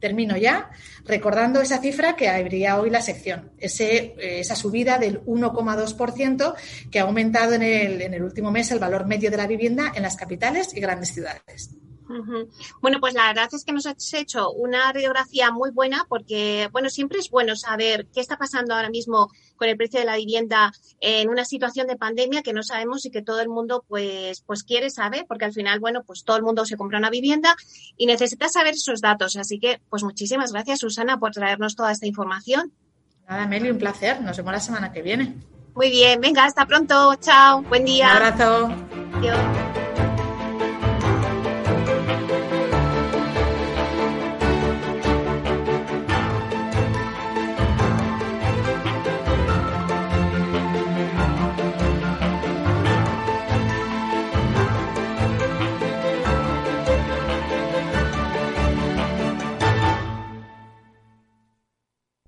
Termino 0.00 0.36
ya 0.36 0.70
recordando 1.04 1.60
esa 1.60 1.78
cifra 1.78 2.16
que 2.16 2.28
habría 2.28 2.80
hoy 2.80 2.90
la 2.90 3.02
sección, 3.02 3.52
ese, 3.58 4.14
esa 4.18 4.56
subida 4.56 4.98
del 4.98 5.24
1,2% 5.24 6.54
que 6.90 6.98
ha 6.98 7.02
aumentado 7.02 7.52
en 7.52 7.62
el, 7.62 8.02
en 8.02 8.14
el 8.14 8.24
último 8.24 8.50
mes 8.50 8.72
el 8.72 8.80
valor 8.80 9.01
medio 9.06 9.30
de 9.30 9.36
la 9.36 9.46
vivienda 9.46 9.92
en 9.94 10.02
las 10.02 10.16
capitales 10.16 10.74
y 10.74 10.80
grandes 10.80 11.12
ciudades. 11.14 11.76
Bueno, 12.80 12.98
pues 13.00 13.14
la 13.14 13.28
verdad 13.28 13.48
es 13.52 13.64
que 13.64 13.72
nos 13.72 13.86
has 13.86 14.12
hecho 14.12 14.50
una 14.50 14.92
radiografía 14.92 15.50
muy 15.50 15.70
buena 15.70 16.04
porque, 16.08 16.68
bueno, 16.72 16.90
siempre 16.90 17.18
es 17.18 17.30
bueno 17.30 17.56
saber 17.56 18.06
qué 18.12 18.20
está 18.20 18.36
pasando 18.36 18.74
ahora 18.74 18.90
mismo 18.90 19.30
con 19.56 19.68
el 19.68 19.76
precio 19.76 20.00
de 20.00 20.06
la 20.06 20.16
vivienda 20.16 20.72
en 21.00 21.28
una 21.30 21.44
situación 21.44 21.86
de 21.86 21.96
pandemia 21.96 22.42
que 22.42 22.52
no 22.52 22.62
sabemos 22.62 23.06
y 23.06 23.10
que 23.10 23.22
todo 23.22 23.40
el 23.40 23.48
mundo 23.48 23.84
pues, 23.88 24.42
pues 24.42 24.62
quiere 24.62 24.90
saber 24.90 25.24
porque 25.26 25.44
al 25.44 25.52
final, 25.52 25.80
bueno, 25.80 26.02
pues 26.04 26.24
todo 26.24 26.36
el 26.36 26.42
mundo 26.42 26.66
se 26.66 26.76
compra 26.76 26.98
una 26.98 27.10
vivienda 27.10 27.56
y 27.96 28.06
necesita 28.06 28.48
saber 28.48 28.74
esos 28.74 29.00
datos. 29.00 29.36
Así 29.36 29.58
que, 29.58 29.80
pues 29.88 30.02
muchísimas 30.02 30.52
gracias, 30.52 30.80
Susana, 30.80 31.18
por 31.18 31.32
traernos 31.32 31.76
toda 31.76 31.92
esta 31.92 32.06
información. 32.06 32.72
Nada, 33.28 33.46
Meli, 33.46 33.70
un 33.70 33.78
placer. 33.78 34.20
Nos 34.20 34.36
vemos 34.36 34.52
la 34.52 34.60
semana 34.60 34.92
que 34.92 35.02
viene. 35.02 35.36
Muy 35.74 35.90
bien, 35.90 36.20
venga, 36.20 36.44
hasta 36.44 36.66
pronto. 36.66 37.14
Chao. 37.16 37.62
Buen 37.62 37.84
día. 37.84 38.06
Un 38.10 38.16
abrazo. 38.16 38.70
Adiós. 39.14 39.38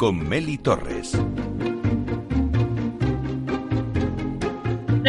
con 0.00 0.26
Meli 0.26 0.56
Torres. 0.56 1.12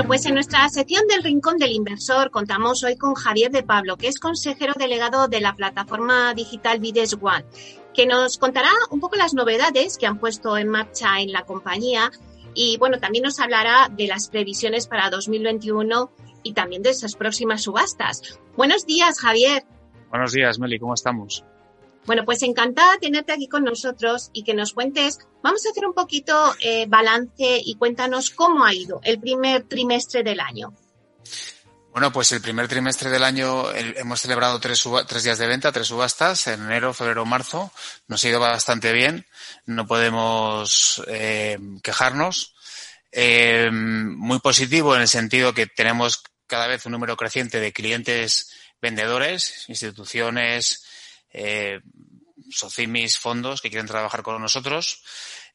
pues 0.05 0.25
en 0.25 0.33
nuestra 0.33 0.67
sección 0.67 1.07
del 1.07 1.23
Rincón 1.23 1.57
del 1.57 1.71
Inversor 1.71 2.29
contamos 2.31 2.83
hoy 2.83 2.97
con 2.97 3.13
Javier 3.13 3.51
de 3.51 3.63
Pablo, 3.63 3.95
que 3.95 4.09
es 4.09 4.19
consejero 4.19 4.73
delegado 4.77 5.29
de 5.29 5.39
la 5.39 5.55
plataforma 5.55 6.33
digital 6.33 6.81
Vides 6.81 7.17
One, 7.21 7.45
que 7.93 8.05
nos 8.05 8.37
contará 8.37 8.71
un 8.89 8.99
poco 8.99 9.15
las 9.15 9.33
novedades 9.33 9.97
que 9.97 10.07
han 10.07 10.19
puesto 10.19 10.57
en 10.57 10.67
marcha 10.67 11.21
en 11.21 11.31
la 11.31 11.43
compañía 11.43 12.11
y 12.53 12.75
bueno, 12.77 12.99
también 12.99 13.23
nos 13.23 13.39
hablará 13.39 13.87
de 13.89 14.07
las 14.07 14.27
previsiones 14.27 14.87
para 14.87 15.09
2021 15.09 16.11
y 16.43 16.51
también 16.51 16.81
de 16.81 16.89
esas 16.89 17.15
próximas 17.15 17.61
subastas. 17.61 18.41
Buenos 18.57 18.85
días, 18.85 19.21
Javier. 19.21 19.63
Buenos 20.09 20.33
días, 20.33 20.59
Meli, 20.59 20.77
¿cómo 20.77 20.95
estamos? 20.95 21.45
Bueno, 22.05 22.25
pues 22.25 22.41
encantada 22.43 22.97
tenerte 22.99 23.31
aquí 23.31 23.47
con 23.47 23.63
nosotros 23.63 24.31
y 24.33 24.43
que 24.43 24.53
nos 24.53 24.73
cuentes. 24.73 25.19
Vamos 25.43 25.65
a 25.65 25.69
hacer 25.69 25.85
un 25.85 25.93
poquito 25.93 26.55
eh, 26.59 26.85
balance 26.87 27.61
y 27.63 27.75
cuéntanos 27.75 28.31
cómo 28.31 28.65
ha 28.65 28.73
ido 28.73 28.99
el 29.03 29.19
primer 29.19 29.63
trimestre 29.63 30.23
del 30.23 30.39
año. 30.39 30.73
Bueno, 31.91 32.11
pues 32.13 32.31
el 32.31 32.41
primer 32.41 32.69
trimestre 32.69 33.09
del 33.09 33.23
año 33.23 33.69
hemos 33.73 34.21
celebrado 34.21 34.61
tres, 34.61 34.87
tres, 35.07 35.23
días 35.23 35.37
de 35.37 35.47
venta, 35.47 35.73
tres 35.73 35.87
subastas, 35.87 36.47
en 36.47 36.63
enero, 36.63 36.93
febrero, 36.93 37.25
marzo. 37.25 37.71
Nos 38.07 38.23
ha 38.23 38.29
ido 38.29 38.39
bastante 38.39 38.93
bien, 38.93 39.25
no 39.65 39.85
podemos 39.85 41.03
eh, 41.07 41.59
quejarnos. 41.83 42.55
Eh, 43.11 43.69
muy 43.71 44.39
positivo 44.39 44.95
en 44.95 45.01
el 45.01 45.09
sentido 45.09 45.53
que 45.53 45.67
tenemos 45.67 46.23
cada 46.47 46.67
vez 46.67 46.85
un 46.85 46.93
número 46.93 47.17
creciente 47.17 47.59
de 47.59 47.73
clientes 47.73 48.51
vendedores, 48.81 49.65
instituciones, 49.67 50.85
eh, 51.33 51.81
socimis, 52.49 53.17
fondos 53.17 53.61
que 53.61 53.69
quieren 53.69 53.87
trabajar 53.87 54.23
con 54.23 54.41
nosotros. 54.41 55.03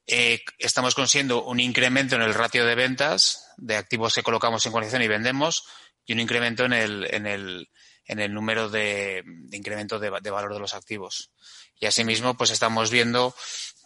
Eh, 0.06 0.40
estamos 0.58 0.94
consiguiendo 0.94 1.44
un 1.44 1.58
incremento 1.58 2.14
en 2.16 2.22
el 2.22 2.34
ratio 2.34 2.64
de 2.64 2.74
ventas 2.74 3.52
de 3.56 3.76
activos 3.76 4.14
que 4.14 4.22
colocamos 4.22 4.64
en 4.64 4.72
colección 4.72 5.02
y 5.02 5.08
vendemos 5.08 5.64
y 6.04 6.12
un 6.12 6.20
incremento 6.20 6.64
en 6.64 6.72
el, 6.72 7.08
en 7.12 7.26
el, 7.26 7.68
en 8.04 8.20
el 8.20 8.32
número 8.32 8.68
de, 8.68 9.24
incremento 9.50 9.98
de, 9.98 10.10
valor 10.10 10.54
de 10.54 10.60
los 10.60 10.74
activos. 10.74 11.32
Y 11.78 11.86
asimismo, 11.86 12.36
pues 12.36 12.50
estamos 12.50 12.90
viendo 12.90 13.34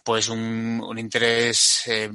pues 0.05 0.29
un, 0.29 0.81
un 0.83 0.99
interés 0.99 1.83
eh, 1.87 2.11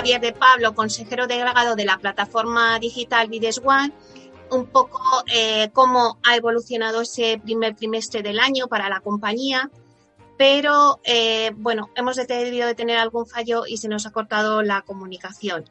Javier 0.00 0.22
de 0.22 0.32
Pablo, 0.32 0.74
consejero 0.74 1.26
delegado 1.26 1.76
de 1.76 1.84
la 1.84 1.98
plataforma 1.98 2.78
digital 2.78 3.28
Vides 3.28 3.60
One, 3.62 3.92
un 4.50 4.64
poco 4.64 4.98
eh, 5.30 5.68
cómo 5.74 6.18
ha 6.22 6.36
evolucionado 6.36 7.02
ese 7.02 7.38
primer 7.38 7.76
trimestre 7.76 8.22
del 8.22 8.38
año 8.38 8.66
para 8.66 8.88
la 8.88 9.00
compañía, 9.00 9.70
pero 10.38 11.00
eh, 11.04 11.52
bueno, 11.54 11.90
hemos 11.96 12.16
debido 12.16 12.66
de 12.66 12.74
tener 12.74 12.96
algún 12.96 13.26
fallo 13.26 13.64
y 13.66 13.76
se 13.76 13.88
nos 13.88 14.06
ha 14.06 14.10
cortado 14.10 14.62
la 14.62 14.80
comunicación. 14.80 15.66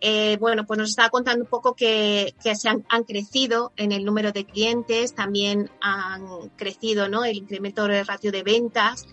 Eh, 0.00 0.36
bueno, 0.38 0.66
pues 0.66 0.78
nos 0.78 0.90
estaba 0.90 1.08
contando 1.08 1.42
un 1.42 1.50
poco 1.50 1.74
que, 1.74 2.32
se 2.40 2.68
han, 2.68 2.84
han, 2.88 3.02
crecido 3.02 3.72
en 3.76 3.90
el 3.90 4.04
número 4.04 4.30
de 4.30 4.44
clientes, 4.44 5.16
también 5.16 5.68
han 5.80 6.48
crecido 6.50 7.08
¿no? 7.08 7.24
el 7.24 7.38
incremento 7.38 7.88
del 7.88 8.06
ratio 8.06 8.30
de 8.30 8.44
ventas 8.44 9.04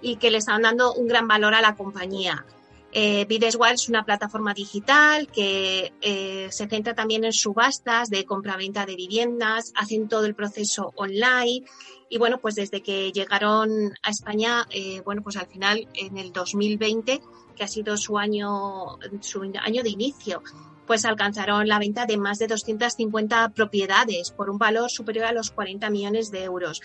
y 0.00 0.16
que 0.16 0.30
le 0.30 0.38
están 0.38 0.62
dando 0.62 0.94
un 0.94 1.06
gran 1.06 1.28
valor 1.28 1.54
a 1.54 1.60
la 1.60 1.74
compañía. 1.74 2.46
Eh, 2.92 3.26
es 3.28 3.88
una 3.88 4.04
plataforma 4.04 4.52
digital 4.52 5.28
que 5.28 5.92
eh, 6.00 6.48
se 6.50 6.66
centra 6.68 6.94
también 6.94 7.24
en 7.24 7.32
subastas 7.32 8.10
de 8.10 8.24
compra-venta 8.24 8.84
de 8.84 8.96
viviendas, 8.96 9.72
hacen 9.76 10.08
todo 10.08 10.26
el 10.26 10.34
proceso 10.34 10.92
online 10.96 11.64
y 12.08 12.18
bueno, 12.18 12.40
pues 12.40 12.56
desde 12.56 12.82
que 12.82 13.12
llegaron 13.12 13.92
a 14.02 14.10
España, 14.10 14.66
eh, 14.70 15.00
bueno, 15.04 15.22
pues 15.22 15.36
al 15.36 15.46
final 15.46 15.86
en 15.94 16.18
el 16.18 16.32
2020, 16.32 17.20
que 17.54 17.64
ha 17.64 17.68
sido 17.68 17.96
su 17.96 18.18
año, 18.18 18.98
su 19.20 19.42
año 19.42 19.82
de 19.84 19.90
inicio, 19.90 20.42
pues 20.88 21.04
alcanzaron 21.04 21.68
la 21.68 21.78
venta 21.78 22.06
de 22.06 22.16
más 22.16 22.40
de 22.40 22.48
250 22.48 23.50
propiedades 23.50 24.32
por 24.32 24.50
un 24.50 24.58
valor 24.58 24.90
superior 24.90 25.26
a 25.26 25.32
los 25.32 25.52
40 25.52 25.88
millones 25.88 26.32
de 26.32 26.42
euros. 26.42 26.80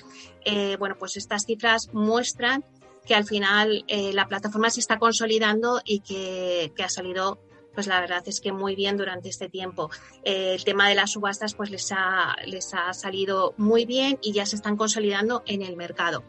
Eh, 0.45 0.77
bueno, 0.77 0.95
pues 0.99 1.17
estas 1.17 1.47
cifras 1.47 1.89
muestran 1.91 2.63
que 3.05 3.15
al 3.15 3.25
final 3.25 3.85
eh, 3.87 4.13
la 4.13 4.27
plataforma 4.27 4.69
se 4.69 4.79
está 4.79 4.99
consolidando 4.99 5.81
y 5.85 5.99
que, 5.99 6.71
ha 6.83 6.89
salido 6.89 7.39
pues 7.73 7.87
la 7.87 7.99
verdad 7.99 8.23
es 8.25 8.39
que 8.39 8.53
muy 8.53 8.73
bien 8.73 8.95
durante 8.95 9.27
este 9.27 9.49
tiempo. 9.49 9.89
Eh, 10.23 10.53
el 10.55 10.63
tema 10.63 10.87
de 10.87 10.95
las 10.95 11.11
subastas 11.11 11.55
pues 11.55 11.69
les 11.69 11.91
ha, 11.91 12.35
les 12.45 12.73
ha 12.73 12.93
salido 12.93 13.53
muy 13.57 13.85
bien 13.85 14.17
y 14.21 14.31
ya 14.31 14.45
se 14.45 14.55
están 14.55 14.77
consolidando 14.77 15.43
en 15.45 15.61
el 15.61 15.75
mercado. 15.75 16.23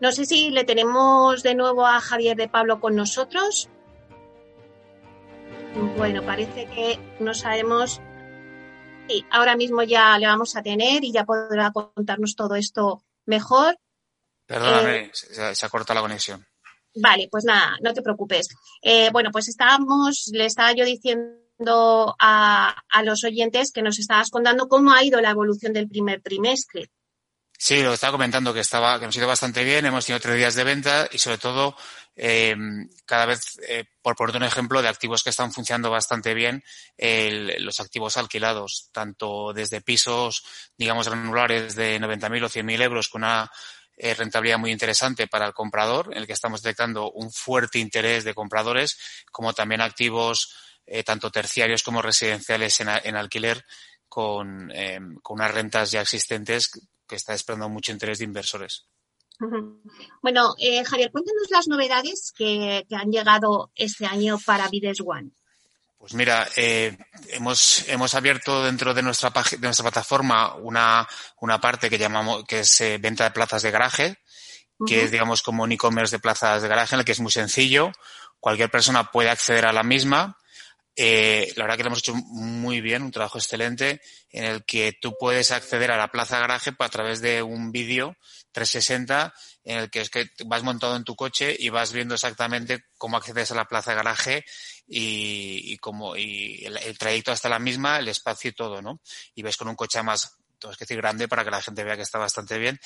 No 0.00 0.12
sé 0.12 0.26
si 0.26 0.50
le 0.50 0.64
tenemos 0.64 1.42
de 1.42 1.54
nuevo 1.54 1.86
a 1.86 2.00
Javier 2.00 2.36
de 2.36 2.48
Pablo 2.48 2.78
con 2.78 2.94
nosotros. 2.94 3.70
Bueno, 5.96 6.22
parece 6.22 6.66
que 6.66 6.98
no 7.20 7.32
sabemos. 7.32 8.00
Sí, 9.08 9.24
ahora 9.30 9.56
mismo 9.56 9.82
ya 9.82 10.18
le 10.18 10.26
vamos 10.26 10.56
a 10.56 10.62
tener 10.62 11.04
y 11.04 11.12
ya 11.12 11.24
podrá 11.24 11.70
contarnos 11.72 12.36
todo 12.36 12.54
esto 12.54 13.02
mejor. 13.24 13.78
Perdóname, 14.46 15.06
eh, 15.06 15.10
se, 15.12 15.66
ha 15.66 15.68
cortado 15.68 15.96
la 15.96 16.02
conexión. 16.02 16.46
Vale, 16.94 17.28
pues 17.30 17.44
nada, 17.44 17.76
no 17.82 17.92
te 17.92 18.02
preocupes. 18.02 18.48
Eh, 18.80 19.10
bueno, 19.12 19.30
pues 19.30 19.48
estábamos, 19.48 20.30
le 20.32 20.46
estaba 20.46 20.72
yo 20.72 20.84
diciendo 20.84 22.16
a, 22.18 22.74
a, 22.88 23.02
los 23.02 23.24
oyentes 23.24 23.72
que 23.72 23.82
nos 23.82 23.98
estabas 23.98 24.30
contando 24.30 24.68
cómo 24.68 24.92
ha 24.92 25.04
ido 25.04 25.20
la 25.20 25.30
evolución 25.30 25.72
del 25.72 25.88
primer 25.88 26.22
trimestre. 26.22 26.90
Sí, 27.58 27.82
lo 27.82 27.94
estaba 27.94 28.12
comentando 28.12 28.52
que 28.52 28.60
estaba, 28.60 28.98
que 28.98 29.04
hemos 29.04 29.16
ido 29.16 29.26
bastante 29.26 29.64
bien, 29.64 29.86
hemos 29.86 30.04
tenido 30.04 30.20
tres 30.20 30.36
días 30.36 30.54
de 30.54 30.64
venta 30.64 31.08
y 31.10 31.18
sobre 31.18 31.38
todo 31.38 31.74
eh, 32.14 32.54
cada 33.06 33.26
vez, 33.26 33.58
eh, 33.66 33.84
por 34.02 34.14
poner 34.14 34.36
un 34.36 34.42
ejemplo, 34.42 34.82
de 34.82 34.88
activos 34.88 35.22
que 35.22 35.30
están 35.30 35.52
funcionando 35.52 35.90
bastante 35.90 36.34
bien, 36.34 36.62
los 37.58 37.80
activos 37.80 38.16
alquilados, 38.16 38.90
tanto 38.92 39.52
desde 39.54 39.80
pisos, 39.80 40.44
digamos, 40.76 41.08
granulares 41.08 41.74
de 41.76 41.98
90.000 41.98 42.44
o 42.44 42.48
100.000 42.48 42.82
euros 42.82 43.08
con 43.08 43.22
una 43.24 43.50
eh, 43.96 44.14
rentabilidad 44.14 44.58
muy 44.58 44.72
interesante 44.72 45.26
para 45.26 45.46
el 45.46 45.54
comprador, 45.54 46.08
en 46.12 46.18
el 46.18 46.26
que 46.26 46.34
estamos 46.34 46.62
detectando 46.62 47.10
un 47.12 47.30
fuerte 47.32 47.78
interés 47.78 48.24
de 48.24 48.34
compradores, 48.34 48.98
como 49.32 49.52
también 49.54 49.80
activos 49.80 50.54
eh, 50.86 51.02
tanto 51.02 51.30
terciarios 51.30 51.82
como 51.82 52.02
residenciales 52.02 52.80
en, 52.80 53.16
alquiler 53.16 53.64
con, 54.08 54.70
eh, 54.70 55.00
con, 55.22 55.38
unas 55.38 55.52
rentas 55.52 55.90
ya 55.90 56.02
existentes 56.02 56.70
que 57.08 57.16
está 57.16 57.32
desprendiendo 57.32 57.72
mucho 57.72 57.92
interés 57.92 58.18
de 58.18 58.24
inversores. 58.24 58.86
Bueno, 60.22 60.54
Javier, 60.86 61.10
cuéntanos 61.10 61.50
las 61.50 61.68
novedades 61.68 62.32
que, 62.34 62.86
que, 62.88 62.96
han 62.96 63.10
llegado 63.10 63.70
este 63.74 64.06
año 64.06 64.38
para 64.44 64.68
Vides 64.68 64.98
One. 65.04 65.30
Pues 66.06 66.14
mira, 66.14 66.48
eh, 66.54 66.96
hemos, 67.30 67.84
hemos 67.88 68.14
abierto 68.14 68.62
dentro 68.62 68.94
de 68.94 69.02
nuestra, 69.02 69.32
de 69.50 69.58
nuestra 69.58 69.82
plataforma 69.82 70.54
una, 70.54 71.04
una 71.40 71.60
parte 71.60 71.90
que 71.90 71.98
llamamos, 71.98 72.44
que 72.44 72.60
es 72.60 72.80
eh, 72.80 72.98
venta 72.98 73.24
de 73.24 73.32
plazas 73.32 73.62
de 73.62 73.72
garaje, 73.72 74.18
que 74.86 75.02
es, 75.02 75.10
digamos, 75.10 75.42
como 75.42 75.64
un 75.64 75.72
e-commerce 75.72 76.14
de 76.14 76.20
plazas 76.20 76.62
de 76.62 76.68
garaje, 76.68 76.94
en 76.94 77.00
el 77.00 77.04
que 77.04 77.10
es 77.10 77.18
muy 77.18 77.32
sencillo. 77.32 77.90
Cualquier 78.38 78.70
persona 78.70 79.10
puede 79.10 79.30
acceder 79.30 79.66
a 79.66 79.72
la 79.72 79.82
misma. 79.82 80.38
Eh, 80.94 81.52
la 81.56 81.64
verdad 81.64 81.76
que 81.76 81.82
lo 81.82 81.88
hemos 81.88 81.98
hecho 81.98 82.14
muy 82.14 82.80
bien, 82.80 83.02
un 83.02 83.10
trabajo 83.10 83.38
excelente, 83.38 84.00
en 84.30 84.44
el 84.44 84.64
que 84.64 84.96
tú 85.00 85.16
puedes 85.18 85.50
acceder 85.50 85.90
a 85.90 85.96
la 85.96 86.12
plaza 86.12 86.36
de 86.36 86.42
garaje 86.42 86.72
a 86.78 86.88
través 86.88 87.20
de 87.20 87.42
un 87.42 87.72
vídeo 87.72 88.16
360 88.52 89.34
en 89.66 89.78
el 89.78 89.90
que 89.90 90.00
es 90.00 90.10
que 90.10 90.30
vas 90.46 90.62
montado 90.62 90.94
en 90.96 91.04
tu 91.04 91.16
coche 91.16 91.54
y 91.58 91.70
vas 91.70 91.92
viendo 91.92 92.14
exactamente 92.14 92.84
cómo 92.96 93.16
accedes 93.16 93.50
a 93.50 93.56
la 93.56 93.66
plaza 93.66 93.90
de 93.90 93.96
garaje 93.96 94.44
y, 94.86 95.72
y, 95.72 95.76
como, 95.78 96.16
y 96.16 96.64
el, 96.64 96.96
trayecto 96.96 97.32
hasta 97.32 97.48
la 97.48 97.58
misma, 97.58 97.98
el 97.98 98.08
espacio 98.08 98.50
y 98.50 98.54
todo, 98.54 98.80
¿no? 98.80 99.00
Y 99.34 99.42
ves 99.42 99.56
con 99.56 99.68
un 99.68 99.74
coche 99.74 100.00
más 100.04 100.38
es 100.70 100.76
que 100.76 100.84
decir 100.84 100.96
grande 100.96 101.28
para 101.28 101.44
que 101.44 101.50
la 101.50 101.60
gente 101.60 101.84
vea 101.84 101.96
que 101.96 102.02
está 102.02 102.18
bastante 102.18 102.58
bien. 102.58 102.80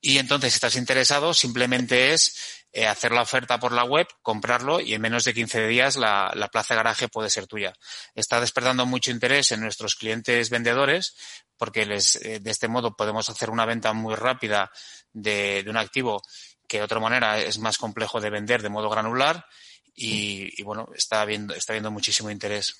Y 0.00 0.18
entonces, 0.18 0.52
si 0.52 0.56
estás 0.56 0.76
interesado, 0.76 1.32
simplemente 1.32 2.12
es 2.12 2.66
eh, 2.72 2.86
hacer 2.86 3.12
la 3.12 3.22
oferta 3.22 3.58
por 3.58 3.72
la 3.72 3.84
web, 3.84 4.06
comprarlo 4.22 4.80
y 4.80 4.94
en 4.94 5.00
menos 5.00 5.24
de 5.24 5.32
15 5.32 5.66
días 5.68 5.96
la, 5.96 6.32
la 6.34 6.48
plaza 6.48 6.74
de 6.74 6.78
garaje 6.78 7.08
puede 7.08 7.30
ser 7.30 7.46
tuya. 7.46 7.72
Está 8.14 8.40
despertando 8.40 8.86
mucho 8.86 9.10
interés 9.10 9.52
en 9.52 9.60
nuestros 9.60 9.94
clientes 9.94 10.50
vendedores 10.50 11.14
porque 11.62 11.86
les, 11.86 12.16
eh, 12.16 12.40
de 12.40 12.50
este 12.50 12.66
modo 12.66 12.96
podemos 12.96 13.30
hacer 13.30 13.48
una 13.48 13.64
venta 13.64 13.92
muy 13.92 14.16
rápida 14.16 14.72
de, 15.12 15.62
de 15.62 15.70
un 15.70 15.76
activo 15.76 16.22
que 16.68 16.78
de 16.78 16.84
otra 16.84 17.00
manera 17.00 17.40
es 17.40 17.58
más 17.58 17.78
complejo 17.78 18.20
de 18.20 18.30
vender 18.30 18.62
de 18.62 18.70
modo 18.70 18.88
granular 18.88 19.44
y, 19.94 20.48
y 20.58 20.62
bueno, 20.62 20.88
está 20.94 21.24
viendo, 21.24 21.54
está 21.54 21.74
viendo 21.74 21.90
muchísimo 21.90 22.30
interés. 22.30 22.74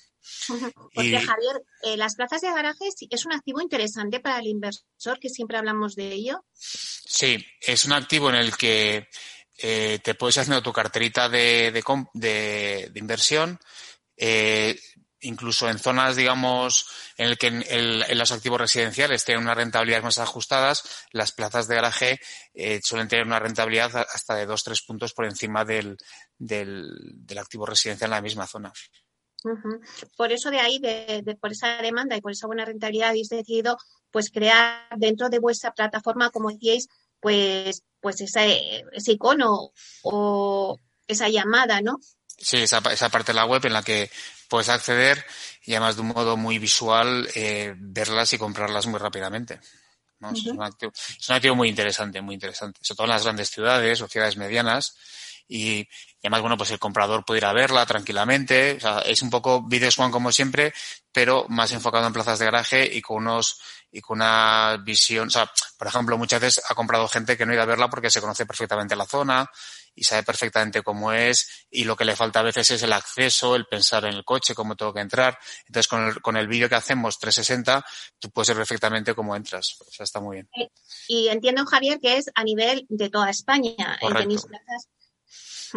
Porque, 0.47 1.09
y... 1.09 1.11
Javier, 1.13 1.61
eh, 1.83 1.97
las 1.97 2.15
plazas 2.15 2.41
de 2.41 2.49
garaje 2.49 2.85
es 3.09 3.25
un 3.25 3.33
activo 3.33 3.61
interesante 3.61 4.19
para 4.19 4.39
el 4.39 4.47
inversor, 4.47 5.19
que 5.19 5.29
siempre 5.29 5.57
hablamos 5.57 5.95
de 5.95 6.13
ello. 6.13 6.45
Sí, 6.53 7.45
es 7.61 7.85
un 7.85 7.93
activo 7.93 8.29
en 8.29 8.35
el 8.35 8.55
que 8.55 9.09
eh, 9.57 9.99
te 10.01 10.15
puedes 10.15 10.37
haciendo 10.37 10.63
tu 10.63 10.71
carterita 10.71 11.29
de, 11.29 11.71
de, 11.71 11.83
de, 12.13 12.89
de 12.91 12.99
inversión. 12.99 13.59
Eh, 14.15 14.79
incluso 15.23 15.69
en 15.69 15.79
zonas, 15.79 16.15
digamos, 16.15 16.87
en 17.17 17.27
el 17.27 17.37
que 17.37 17.47
en, 17.47 17.63
el, 17.69 18.05
en, 18.07 18.17
los 18.17 18.31
activos 18.31 18.61
residenciales 18.61 19.25
tienen 19.25 19.43
unas 19.43 19.57
rentabilidades 19.57 20.03
más 20.03 20.19
ajustadas, 20.19 20.83
las 21.11 21.31
plazas 21.31 21.67
de 21.67 21.75
garaje 21.75 22.19
eh, 22.53 22.79
suelen 22.83 23.07
tener 23.07 23.25
una 23.25 23.39
rentabilidad 23.39 24.05
hasta 24.13 24.35
de 24.35 24.45
dos, 24.45 24.63
tres 24.63 24.81
puntos 24.81 25.13
por 25.13 25.25
encima 25.25 25.65
del, 25.65 25.97
del, 26.37 26.87
del 27.13 27.37
activo 27.37 27.65
residencial 27.65 28.09
en 28.09 28.15
la 28.15 28.21
misma 28.21 28.47
zona. 28.47 28.71
Uh 29.43 29.49
-huh. 29.49 29.79
Por 30.15 30.31
eso 30.31 30.49
de 30.51 30.59
ahí, 30.59 30.79
de, 30.79 31.21
de, 31.23 31.35
por 31.35 31.51
esa 31.51 31.81
demanda 31.81 32.15
y 32.15 32.21
por 32.21 32.31
esa 32.31 32.47
buena 32.47 32.63
rentabilidad, 32.65 33.09
habéis 33.09 33.29
decidido 33.29 33.77
pues 34.09 34.29
crear 34.29 34.87
dentro 34.97 35.29
de 35.29 35.39
vuestra 35.39 35.73
plataforma, 35.73 36.29
como 36.29 36.49
decíais, 36.49 36.87
pues, 37.19 37.83
pues 37.99 38.21
ese, 38.21 38.83
ese 38.91 39.13
icono 39.13 39.71
o 40.03 40.79
esa 41.07 41.29
llamada, 41.29 41.81
¿no? 41.81 41.99
Sí, 42.37 42.57
esa, 42.57 42.81
esa 42.91 43.09
parte 43.09 43.31
de 43.31 43.37
la 43.37 43.45
web 43.45 43.65
en 43.65 43.73
la 43.73 43.83
que 43.83 44.09
puedes 44.53 44.69
acceder 44.69 45.25
y 45.63 45.71
además 45.71 45.95
de 45.95 46.03
un 46.03 46.09
modo 46.09 46.37
muy 46.37 46.59
visual 46.59 47.27
eh, 47.33 47.73
verlas 47.75 48.33
y 48.33 48.37
comprarlas 48.37 48.85
muy 48.85 48.99
rápidamente. 48.99 49.59
¿no? 50.19 50.29
Uh 50.29 50.31
-huh. 50.31 50.37
es, 50.37 50.45
un 50.45 50.61
activo, 50.61 50.91
es, 50.93 51.29
un 51.29 51.35
activo, 51.35 51.55
muy 51.55 51.69
interesante, 51.69 52.21
muy 52.21 52.35
interesante. 52.35 52.79
Sobre 52.83 52.97
todo 52.97 53.05
en 53.05 53.13
las 53.13 53.23
grandes 53.23 53.49
ciudades 53.49 53.99
o 54.01 54.07
ciudades 54.07 54.37
medianas. 54.37 54.95
Y, 55.47 55.79
y, 55.79 55.87
además, 56.21 56.41
bueno, 56.41 56.55
pues 56.55 56.69
el 56.69 56.77
comprador 56.77 57.25
puede 57.25 57.39
ir 57.39 57.45
a 57.45 57.53
verla 57.53 57.83
tranquilamente. 57.87 58.75
O 58.77 58.79
sea, 58.79 58.99
es 58.99 59.23
un 59.23 59.31
poco 59.31 59.63
Video 59.63 59.89
Swan 59.89 60.11
como 60.11 60.31
siempre, 60.31 60.71
pero 61.11 61.47
más 61.49 61.71
enfocado 61.71 62.05
en 62.05 62.13
plazas 62.13 62.37
de 62.37 62.45
garaje 62.45 62.85
y 62.95 63.01
con 63.01 63.25
unos 63.25 63.59
y 63.91 64.01
con 64.01 64.19
una 64.19 64.77
visión. 64.83 65.29
O 65.29 65.31
sea, 65.31 65.51
por 65.79 65.87
ejemplo, 65.87 66.15
muchas 66.15 66.41
veces 66.41 66.63
ha 66.69 66.75
comprado 66.75 67.07
gente 67.07 67.35
que 67.35 67.43
no 67.43 67.53
ha 67.53 67.55
ido 67.55 67.63
a 67.63 67.65
verla 67.73 67.89
porque 67.89 68.11
se 68.11 68.21
conoce 68.21 68.45
perfectamente 68.45 68.95
la 68.95 69.07
zona 69.07 69.49
y 69.95 70.03
sabe 70.03 70.23
perfectamente 70.23 70.81
cómo 70.81 71.11
es 71.11 71.67
y 71.69 71.83
lo 71.83 71.95
que 71.95 72.05
le 72.05 72.15
falta 72.15 72.39
a 72.39 72.43
veces 72.43 72.71
es 72.71 72.83
el 72.83 72.93
acceso, 72.93 73.55
el 73.55 73.65
pensar 73.65 74.05
en 74.05 74.15
el 74.15 74.23
coche, 74.23 74.55
cómo 74.55 74.75
tengo 74.75 74.93
que 74.93 75.01
entrar. 75.01 75.37
Entonces, 75.67 75.87
con 75.87 76.05
el, 76.05 76.21
con 76.21 76.37
el 76.37 76.47
vídeo 76.47 76.69
que 76.69 76.75
hacemos 76.75 77.19
360, 77.19 77.85
tú 78.19 78.29
puedes 78.29 78.49
ver 78.49 78.57
perfectamente 78.57 79.13
cómo 79.13 79.35
entras. 79.35 79.77
O 79.81 79.91
sea, 79.91 80.03
está 80.03 80.19
muy 80.19 80.37
bien. 80.37 80.49
Y 81.07 81.27
entiendo, 81.27 81.65
Javier, 81.65 81.99
que 81.99 82.17
es 82.17 82.25
a 82.35 82.43
nivel 82.43 82.85
de 82.89 83.09
toda 83.09 83.29
España. 83.29 83.99
Tenéis 83.99 84.45
plazas 84.45 84.87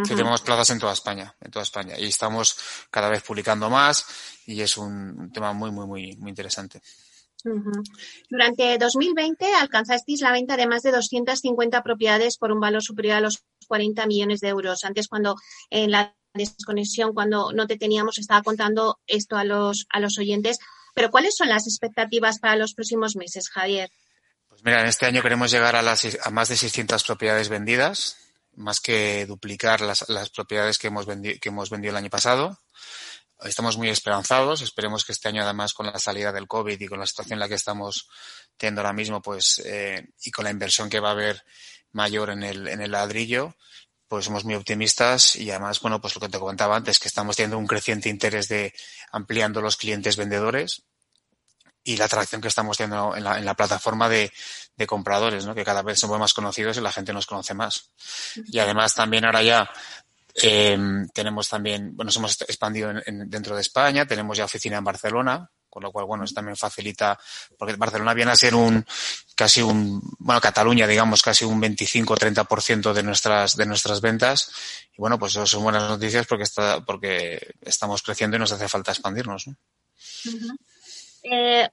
Sí, 0.04 0.14
tenemos 0.14 0.42
plazas 0.42 0.68
en 0.70 0.78
toda 0.78 0.92
España, 0.92 1.34
en 1.40 1.50
toda 1.50 1.62
España. 1.62 1.98
Y 1.98 2.04
estamos 2.04 2.58
cada 2.90 3.08
vez 3.08 3.22
publicando 3.22 3.70
más 3.70 4.04
y 4.44 4.60
es 4.60 4.76
un 4.76 5.30
tema 5.32 5.54
muy, 5.54 5.70
muy, 5.70 5.86
muy, 5.86 6.16
muy 6.16 6.28
interesante. 6.28 6.82
Durante 8.28 8.76
2020 8.76 9.54
alcanzasteis 9.54 10.20
la 10.20 10.32
venta 10.32 10.56
de 10.56 10.66
más 10.66 10.82
de 10.82 10.90
250 10.90 11.82
propiedades 11.82 12.36
por 12.36 12.52
un 12.52 12.60
valor 12.60 12.82
superior 12.82 13.16
a 13.16 13.20
los 13.20 13.44
40 13.66 14.06
millones 14.06 14.40
de 14.40 14.48
euros. 14.48 14.84
Antes, 14.84 15.08
cuando 15.08 15.36
en 15.70 15.90
la 15.90 16.14
desconexión, 16.34 17.12
cuando 17.12 17.52
no 17.52 17.66
te 17.66 17.76
teníamos, 17.76 18.18
estaba 18.18 18.42
contando 18.42 18.98
esto 19.06 19.36
a 19.36 19.44
los, 19.44 19.86
a 19.90 20.00
los 20.00 20.18
oyentes. 20.18 20.58
Pero, 20.94 21.10
¿cuáles 21.10 21.36
son 21.36 21.48
las 21.48 21.66
expectativas 21.66 22.38
para 22.38 22.56
los 22.56 22.74
próximos 22.74 23.16
meses, 23.16 23.48
Javier? 23.48 23.90
Pues 24.48 24.64
mira, 24.64 24.80
en 24.80 24.86
este 24.86 25.06
año 25.06 25.22
queremos 25.22 25.50
llegar 25.50 25.76
a, 25.76 25.82
las, 25.82 26.06
a 26.22 26.30
más 26.30 26.48
de 26.48 26.56
600 26.56 27.04
propiedades 27.04 27.48
vendidas 27.48 28.16
más 28.56 28.80
que 28.80 29.26
duplicar 29.26 29.80
las, 29.80 30.08
las 30.08 30.30
propiedades 30.30 30.78
que 30.78 30.88
hemos, 30.88 31.06
vendi 31.06 31.38
que 31.38 31.50
hemos 31.50 31.70
vendido 31.70 31.92
el 31.92 31.96
año 31.96 32.10
pasado. 32.10 32.58
Estamos 33.42 33.76
muy 33.76 33.88
esperanzados. 33.88 34.62
Esperemos 34.62 35.04
que 35.04 35.12
este 35.12 35.28
año, 35.28 35.42
además, 35.42 35.74
con 35.74 35.86
la 35.86 35.98
salida 35.98 36.32
del 36.32 36.48
COVID 36.48 36.80
y 36.80 36.86
con 36.86 36.98
la 36.98 37.06
situación 37.06 37.34
en 37.34 37.40
la 37.40 37.48
que 37.48 37.54
estamos 37.54 38.08
teniendo 38.56 38.80
ahora 38.80 38.92
mismo, 38.92 39.20
pues, 39.20 39.60
eh, 39.64 40.08
y 40.22 40.30
con 40.30 40.44
la 40.44 40.50
inversión 40.50 40.88
que 40.88 41.00
va 41.00 41.08
a 41.08 41.12
haber 41.12 41.44
mayor 41.92 42.30
en 42.30 42.42
el, 42.42 42.68
en 42.68 42.80
el 42.80 42.90
ladrillo, 42.90 43.54
pues 44.08 44.24
somos 44.24 44.44
muy 44.44 44.54
optimistas 44.54 45.36
y 45.36 45.50
además, 45.50 45.80
bueno, 45.80 46.00
pues 46.00 46.14
lo 46.14 46.20
que 46.20 46.28
te 46.28 46.38
comentaba 46.38 46.76
antes, 46.76 46.98
que 46.98 47.08
estamos 47.08 47.36
teniendo 47.36 47.58
un 47.58 47.66
creciente 47.66 48.08
interés 48.08 48.48
de 48.48 48.72
ampliando 49.10 49.60
los 49.60 49.76
clientes 49.76 50.16
vendedores 50.16 50.84
y 51.82 51.96
la 51.96 52.06
atracción 52.06 52.40
que 52.40 52.48
estamos 52.48 52.76
teniendo 52.76 53.16
en 53.16 53.24
la, 53.24 53.38
en 53.38 53.44
la 53.44 53.54
plataforma 53.54 54.08
de, 54.08 54.32
de, 54.76 54.86
compradores, 54.86 55.46
¿no? 55.46 55.54
que 55.54 55.64
cada 55.64 55.82
vez 55.82 55.98
somos 55.98 56.18
más 56.18 56.34
conocidos 56.34 56.76
y 56.76 56.80
la 56.80 56.92
gente 56.92 57.12
nos 57.12 57.26
conoce 57.26 57.54
más. 57.54 57.90
Y 58.46 58.58
además 58.58 58.94
también 58.94 59.24
ahora 59.24 59.42
ya 59.42 59.70
eh, 60.42 60.78
tenemos 61.14 61.48
también, 61.48 61.96
bueno, 61.96 62.08
nos 62.08 62.16
hemos 62.16 62.40
expandido 62.42 62.90
en, 62.90 63.02
en, 63.06 63.30
dentro 63.30 63.54
de 63.54 63.62
España, 63.62 64.06
tenemos 64.06 64.36
ya 64.36 64.44
oficina 64.44 64.76
en 64.76 64.84
Barcelona, 64.84 65.50
con 65.76 65.82
lo 65.82 65.92
cual, 65.92 66.06
bueno, 66.06 66.24
eso 66.24 66.34
también 66.34 66.56
facilita, 66.56 67.18
porque 67.58 67.76
Barcelona 67.76 68.14
viene 68.14 68.32
a 68.32 68.36
ser 68.36 68.54
un, 68.54 68.84
casi 69.34 69.60
un, 69.60 70.00
bueno, 70.18 70.40
Cataluña, 70.40 70.86
digamos, 70.86 71.22
casi 71.22 71.44
un 71.44 71.60
25-30% 71.60 72.94
de 72.94 73.02
nuestras, 73.02 73.56
de 73.56 73.66
nuestras 73.66 74.00
ventas. 74.00 74.50
Y 74.94 74.96
bueno, 74.96 75.18
pues 75.18 75.32
eso 75.32 75.46
son 75.46 75.64
buenas 75.64 75.82
noticias 75.82 76.26
porque 76.26 76.44
está, 76.44 76.80
porque 76.82 77.54
estamos 77.60 78.02
creciendo 78.02 78.36
y 78.36 78.40
nos 78.40 78.52
hace 78.52 78.68
falta 78.68 78.92
expandirnos, 78.92 79.48
¿no? 79.48 79.56
Uh 80.24 80.30
-huh. 80.30 80.56
Eh, 81.24 81.68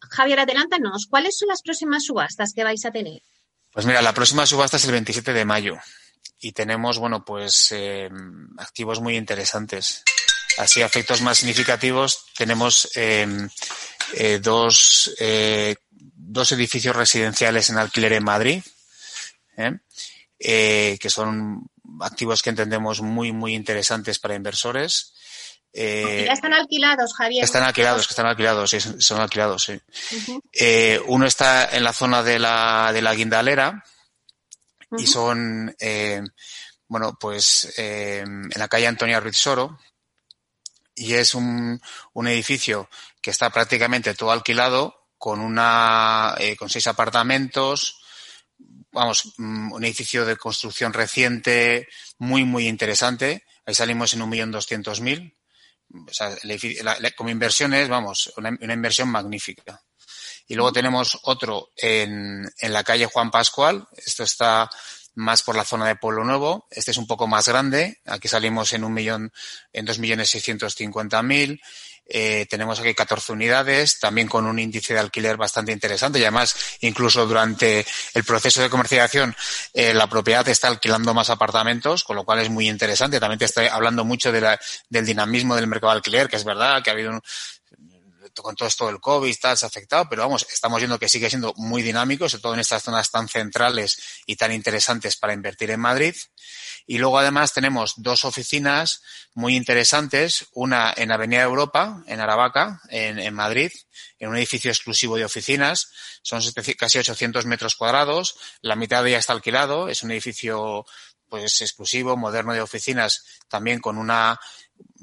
Javier, 0.00 0.40
adelántanos, 0.40 1.06
¿cuáles 1.06 1.36
son 1.36 1.48
las 1.48 1.60
próximas 1.60 2.04
subastas 2.04 2.52
que 2.54 2.64
vais 2.64 2.84
a 2.86 2.90
tener? 2.90 3.20
Pues 3.70 3.84
mira, 3.84 4.00
la 4.00 4.14
próxima 4.14 4.46
subasta 4.46 4.78
es 4.78 4.84
el 4.86 4.92
27 4.92 5.34
de 5.34 5.44
mayo 5.44 5.76
y 6.46 6.52
tenemos, 6.52 6.98
bueno, 6.98 7.24
pues 7.24 7.72
eh, 7.72 8.08
activos 8.58 9.00
muy 9.00 9.16
interesantes. 9.16 10.04
Así, 10.58 10.80
efectos 10.80 11.20
más 11.20 11.38
significativos, 11.38 12.26
tenemos 12.36 12.88
eh, 12.94 13.26
eh, 14.14 14.38
dos, 14.40 15.12
eh, 15.18 15.74
dos 15.90 16.52
edificios 16.52 16.94
residenciales 16.94 17.68
en 17.68 17.78
alquiler 17.78 18.12
en 18.12 18.22
Madrid, 18.22 18.62
¿eh? 19.56 19.76
que 20.38 21.10
son 21.10 21.68
activos 22.00 22.42
que 22.42 22.50
entendemos 22.50 23.00
muy, 23.02 23.32
muy 23.32 23.52
interesantes 23.56 24.20
para 24.20 24.36
inversores. 24.36 25.14
Eh, 25.72 26.26
ya 26.26 26.32
están 26.32 26.54
alquilados, 26.54 27.12
Javier. 27.16 27.42
Están 27.42 27.64
alquilados, 27.64 28.06
que 28.06 28.12
están 28.12 28.26
alquilados, 28.26 28.70
sí, 28.70 28.78
son 28.80 29.20
alquilados, 29.20 29.64
sí. 29.64 29.72
Uh 29.72 30.16
-huh. 30.16 30.40
eh, 30.52 31.00
uno 31.06 31.26
está 31.26 31.76
en 31.76 31.82
la 31.82 31.92
zona 31.92 32.22
de 32.22 32.38
la, 32.38 32.92
de 32.94 33.02
la 33.02 33.14
Guindalera 33.16 33.82
uh 34.90 34.96
-huh. 34.96 35.02
y 35.02 35.06
son, 35.06 35.74
eh, 35.78 36.22
bueno, 36.88 37.16
pues 37.18 37.74
eh, 37.78 38.20
en 38.20 38.50
la 38.54 38.68
calle 38.68 38.86
Antonia 38.86 39.20
Ruiz 39.20 39.36
Soro 39.36 39.78
y 40.94 41.14
es 41.14 41.34
un, 41.34 41.80
un 42.14 42.28
edificio 42.28 42.88
que 43.20 43.30
está 43.30 43.50
prácticamente 43.50 44.14
todo 44.14 44.30
alquilado 44.30 45.08
con 45.18 45.40
una, 45.40 46.34
eh, 46.38 46.56
con 46.56 46.70
seis 46.70 46.86
apartamentos, 46.86 48.00
vamos, 48.92 49.34
mm, 49.36 49.72
un 49.72 49.84
edificio 49.84 50.24
de 50.24 50.36
construcción 50.36 50.92
reciente, 50.92 51.88
muy, 52.18 52.44
muy 52.44 52.68
interesante. 52.68 53.44
Ahí 53.64 53.74
salimos 53.74 54.14
en 54.14 54.22
un 54.22 54.30
millón 54.30 54.52
doscientos 54.52 55.00
mil 55.00 55.36
como 57.16 57.30
inversiones, 57.30 57.88
vamos, 57.88 58.32
una, 58.36 58.56
una, 58.60 58.74
inversión 58.74 59.08
magnífica. 59.08 59.80
Y 60.48 60.54
luego 60.54 60.72
tenemos 60.72 61.18
otro 61.22 61.70
en, 61.76 62.44
en 62.60 62.72
la 62.72 62.84
calle 62.84 63.06
Juan 63.06 63.30
Pascual. 63.30 63.86
Esto 63.96 64.22
está 64.22 64.70
más 65.16 65.42
por 65.42 65.56
la 65.56 65.64
zona 65.64 65.88
de 65.88 65.96
Pueblo 65.96 66.24
Nuevo. 66.24 66.66
Este 66.70 66.92
es 66.92 66.96
un 66.98 67.06
poco 67.06 67.26
más 67.26 67.48
grande. 67.48 68.00
Aquí 68.06 68.28
salimos 68.28 68.72
en 68.74 68.84
un 68.84 68.92
millón, 68.92 69.32
en 69.72 69.84
dos 69.84 69.98
millones 69.98 70.30
seiscientos 70.30 70.74
cincuenta 70.74 71.22
mil. 71.22 71.60
Eh, 72.08 72.46
tenemos 72.48 72.78
aquí 72.78 72.94
14 72.94 73.32
unidades, 73.32 73.98
también 73.98 74.28
con 74.28 74.46
un 74.46 74.60
índice 74.60 74.94
de 74.94 75.00
alquiler 75.00 75.36
bastante 75.36 75.72
interesante 75.72 76.20
y 76.20 76.22
además 76.22 76.54
incluso 76.82 77.26
durante 77.26 77.84
el 78.14 78.22
proceso 78.22 78.62
de 78.62 78.70
comercialización 78.70 79.34
eh, 79.74 79.92
la 79.92 80.06
propiedad 80.06 80.48
está 80.48 80.68
alquilando 80.68 81.12
más 81.14 81.30
apartamentos, 81.30 82.04
con 82.04 82.14
lo 82.14 82.24
cual 82.24 82.38
es 82.40 82.48
muy 82.48 82.68
interesante. 82.68 83.18
También 83.18 83.40
te 83.40 83.46
estoy 83.46 83.66
hablando 83.66 84.04
mucho 84.04 84.30
de 84.30 84.40
la, 84.40 84.60
del 84.88 85.04
dinamismo 85.04 85.56
del 85.56 85.66
mercado 85.66 85.92
de 85.92 85.96
alquiler, 85.96 86.28
que 86.28 86.36
es 86.36 86.44
verdad 86.44 86.80
que 86.80 86.90
ha 86.90 86.92
habido 86.92 87.10
un, 87.10 87.22
con 88.42 88.54
todo 88.54 88.68
esto 88.68 88.86
del 88.86 89.00
COVID 89.00 89.34
tal, 89.40 89.56
se 89.56 89.66
ha 89.66 89.68
afectado, 89.68 90.06
pero 90.08 90.22
vamos, 90.22 90.46
estamos 90.52 90.78
viendo 90.78 90.98
que 90.98 91.08
sigue 91.08 91.28
siendo 91.28 91.52
muy 91.56 91.82
dinámico, 91.82 92.28
sobre 92.28 92.42
todo 92.42 92.54
en 92.54 92.60
estas 92.60 92.82
zonas 92.82 93.10
tan 93.10 93.28
centrales 93.28 94.22
y 94.26 94.36
tan 94.36 94.52
interesantes 94.52 95.16
para 95.16 95.32
invertir 95.32 95.70
en 95.70 95.80
Madrid. 95.80 96.14
Y 96.86 96.98
luego 96.98 97.18
además 97.18 97.52
tenemos 97.52 97.94
dos 97.96 98.24
oficinas 98.24 99.02
muy 99.34 99.56
interesantes, 99.56 100.46
una 100.52 100.92
en 100.96 101.12
Avenida 101.12 101.42
Europa, 101.42 102.02
en 102.06 102.20
Aravaca, 102.20 102.80
en, 102.88 103.34
Madrid, 103.34 103.72
en 104.18 104.28
un 104.28 104.36
edificio 104.36 104.70
exclusivo 104.70 105.16
de 105.16 105.24
oficinas, 105.24 105.90
son 106.22 106.40
casi 106.78 106.98
800 106.98 107.44
metros 107.46 107.74
cuadrados, 107.74 108.36
la 108.60 108.76
mitad 108.76 109.02
de 109.02 109.10
ella 109.10 109.18
está 109.18 109.32
alquilado, 109.32 109.88
es 109.88 110.02
un 110.02 110.10
edificio 110.10 110.86
pues 111.28 111.60
exclusivo, 111.60 112.16
moderno 112.16 112.52
de 112.52 112.60
oficinas, 112.60 113.24
también 113.48 113.80
con 113.80 113.98
una 113.98 114.38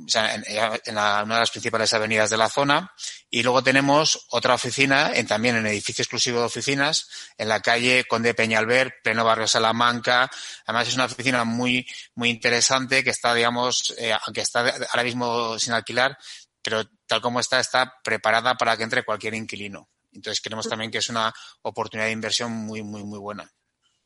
o 0.06 0.10
sea, 0.10 0.36
en, 0.36 0.44
una 0.88 1.24
de 1.24 1.40
las 1.40 1.52
principales 1.52 1.94
avenidas 1.94 2.30
de 2.30 2.38
la 2.38 2.50
zona. 2.50 2.92
Y 3.30 3.44
luego 3.44 3.64
tenemos 3.64 4.28
otra 4.32 4.56
oficina, 4.56 5.12
en, 5.14 5.28
también 5.28 5.56
en 5.56 5.68
edificio 5.68 6.02
exclusivo 6.02 6.40
de 6.40 6.46
oficinas, 6.46 7.08
en 7.38 7.48
la 7.48 7.62
calle 7.62 8.06
Conde 8.06 8.34
Peñalver, 8.34 8.96
pleno 9.04 9.24
barrio 9.24 9.48
Salamanca. 9.48 10.30
Además 10.66 10.88
es 10.88 10.96
una 10.96 11.06
oficina 11.06 11.44
muy, 11.44 11.88
muy 12.16 12.30
interesante 12.30 13.04
que 13.04 13.12
está, 13.12 13.34
digamos, 13.34 13.94
eh, 13.98 14.14
aunque 14.26 14.42
está 14.42 14.62
ahora 14.62 15.04
mismo 15.04 15.58
sin 15.60 15.74
alquilar, 15.74 16.18
pero 16.62 16.84
tal 17.06 17.22
como 17.22 17.40
está, 17.40 17.60
está 17.60 17.94
preparada 18.04 18.56
para 18.56 18.78
que 18.78 18.84
entre 18.84 19.04
cualquier 19.04 19.36
inquilino. 19.36 19.90
Entonces 20.12 20.42
creemos 20.42 20.68
también 20.68 20.92
que 20.92 21.00
es 21.00 21.10
una 21.10 21.34
oportunidad 21.64 22.08
de 22.08 22.14
inversión 22.14 22.52
muy, 22.52 22.84
muy, 22.84 23.04
muy 23.04 23.20
buena. 23.20 23.52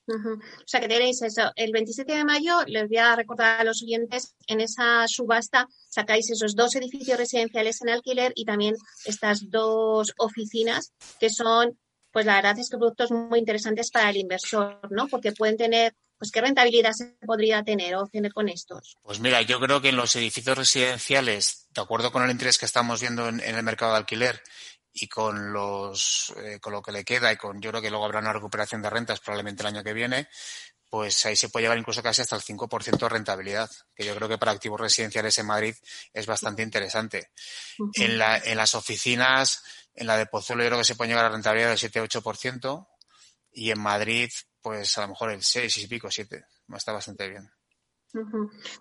O 0.08 0.67
sea 0.67 0.80
que 0.80 0.88
tenéis 0.88 1.22
eso. 1.22 1.52
El 1.56 1.72
27 1.72 2.13
de 2.13 2.26
mayo, 2.26 2.63
les 2.65 2.88
voy 2.88 2.98
a 2.98 3.15
recordar 3.15 3.62
a 3.62 3.63
los 3.63 3.84
oyentes, 3.84 4.36
en 4.48 4.62
esa 4.62 5.08
subasta 5.08 5.67
sacáis 5.89 6.30
esos 6.30 6.56
dos 6.56 6.76
edificios 6.76 7.17
residenciales 7.17 7.82
en 7.82 7.89
alquiler 7.89 8.32
y 8.36 8.46
también 8.46 8.76
estas 9.06 9.50
dos 9.50 10.13
oficinas 10.17 10.93
que 11.20 11.30
son, 11.30 11.78
pues 12.12 12.26
la 12.26 12.36
verdad 12.36 12.58
es 12.60 12.70
que 12.70 12.78
productos 12.78 13.12
muy 13.12 13.39
interesantes 13.39 13.91
para 13.91 14.10
el 14.10 14.17
inversor, 14.17 14.80
¿no? 14.91 15.08
Porque 15.08 15.34
pueden 15.34 15.58
tener, 15.58 15.93
pues 16.17 16.32
qué 16.32 16.41
rentabilidad 16.41 16.93
se 16.93 17.17
podría 17.26 17.63
tener 17.63 17.96
o 17.96 18.08
tener 18.08 18.32
con 18.32 18.48
estos. 18.48 18.98
Pues 19.04 19.20
mira, 19.20 19.41
yo 19.41 19.60
creo 19.60 19.82
que 19.82 19.89
en 19.89 19.98
los 19.98 20.15
edificios 20.15 20.58
residenciales, 20.58 21.67
de 21.74 21.82
acuerdo 21.82 22.12
con 22.12 22.24
el 22.24 22.32
interés 22.32 22.58
que 22.58 22.65
estamos 22.65 23.02
viendo 23.02 23.28
en 23.28 23.41
el 23.41 23.63
mercado 23.63 23.91
de 23.91 23.98
alquiler 23.98 24.41
y 24.99 25.07
con 25.07 25.53
los 25.53 26.33
eh, 26.38 26.60
con 26.60 26.73
lo 26.73 26.81
que 26.81 26.91
le 26.91 27.03
queda 27.03 27.31
y 27.31 27.38
con 27.38 27.62
yo 27.62 27.69
creo 27.69 27.81
que 27.81 27.89
luego 27.89 28.05
habrá 28.05 28.19
una 28.19 28.33
recuperación 28.33 28.81
de 28.81 28.89
rentas 28.89 29.19
probablemente 29.19 29.62
el 29.62 29.67
año 29.67 29.83
que 29.83 29.93
viene 29.93 30.27
pues 30.89 31.25
ahí 31.25 31.36
se 31.36 31.49
puede 31.49 31.63
llevar 31.65 31.77
incluso 31.77 32.01
casi 32.01 32.21
hasta 32.21 32.36
el 32.36 32.41
5% 32.41 32.97
de 32.97 33.10
rentabilidad, 33.10 33.69
que 33.93 34.05
yo 34.05 34.15
creo 34.15 34.29
que 34.29 34.38
para 34.38 34.53
activos 34.53 34.79
residenciales 34.79 35.38
en 35.38 35.45
Madrid 35.45 35.75
es 36.13 36.25
bastante 36.25 36.63
interesante. 36.63 37.31
en, 37.95 38.17
la, 38.17 38.38
en 38.38 38.55
las 38.55 38.73
oficinas, 38.73 39.63
en 39.93 40.07
la 40.07 40.17
de 40.17 40.27
Pozuelo 40.27 40.63
yo 40.63 40.69
creo 40.69 40.79
que 40.79 40.86
se 40.86 40.95
puede 40.95 41.10
llevar 41.10 41.25
a 41.25 41.29
rentabilidad 41.29 41.75
del 41.75 41.91
7-8% 41.91 42.88
y 43.51 43.71
en 43.71 43.81
Madrid 43.81 44.31
pues 44.62 44.97
a 44.97 45.01
lo 45.01 45.10
mejor 45.10 45.31
el 45.31 45.43
6 45.43 45.77
y 45.77 45.88
pico, 45.88 46.10
7. 46.10 46.45
Está 46.73 46.91
bastante 46.91 47.29
bien. 47.29 47.49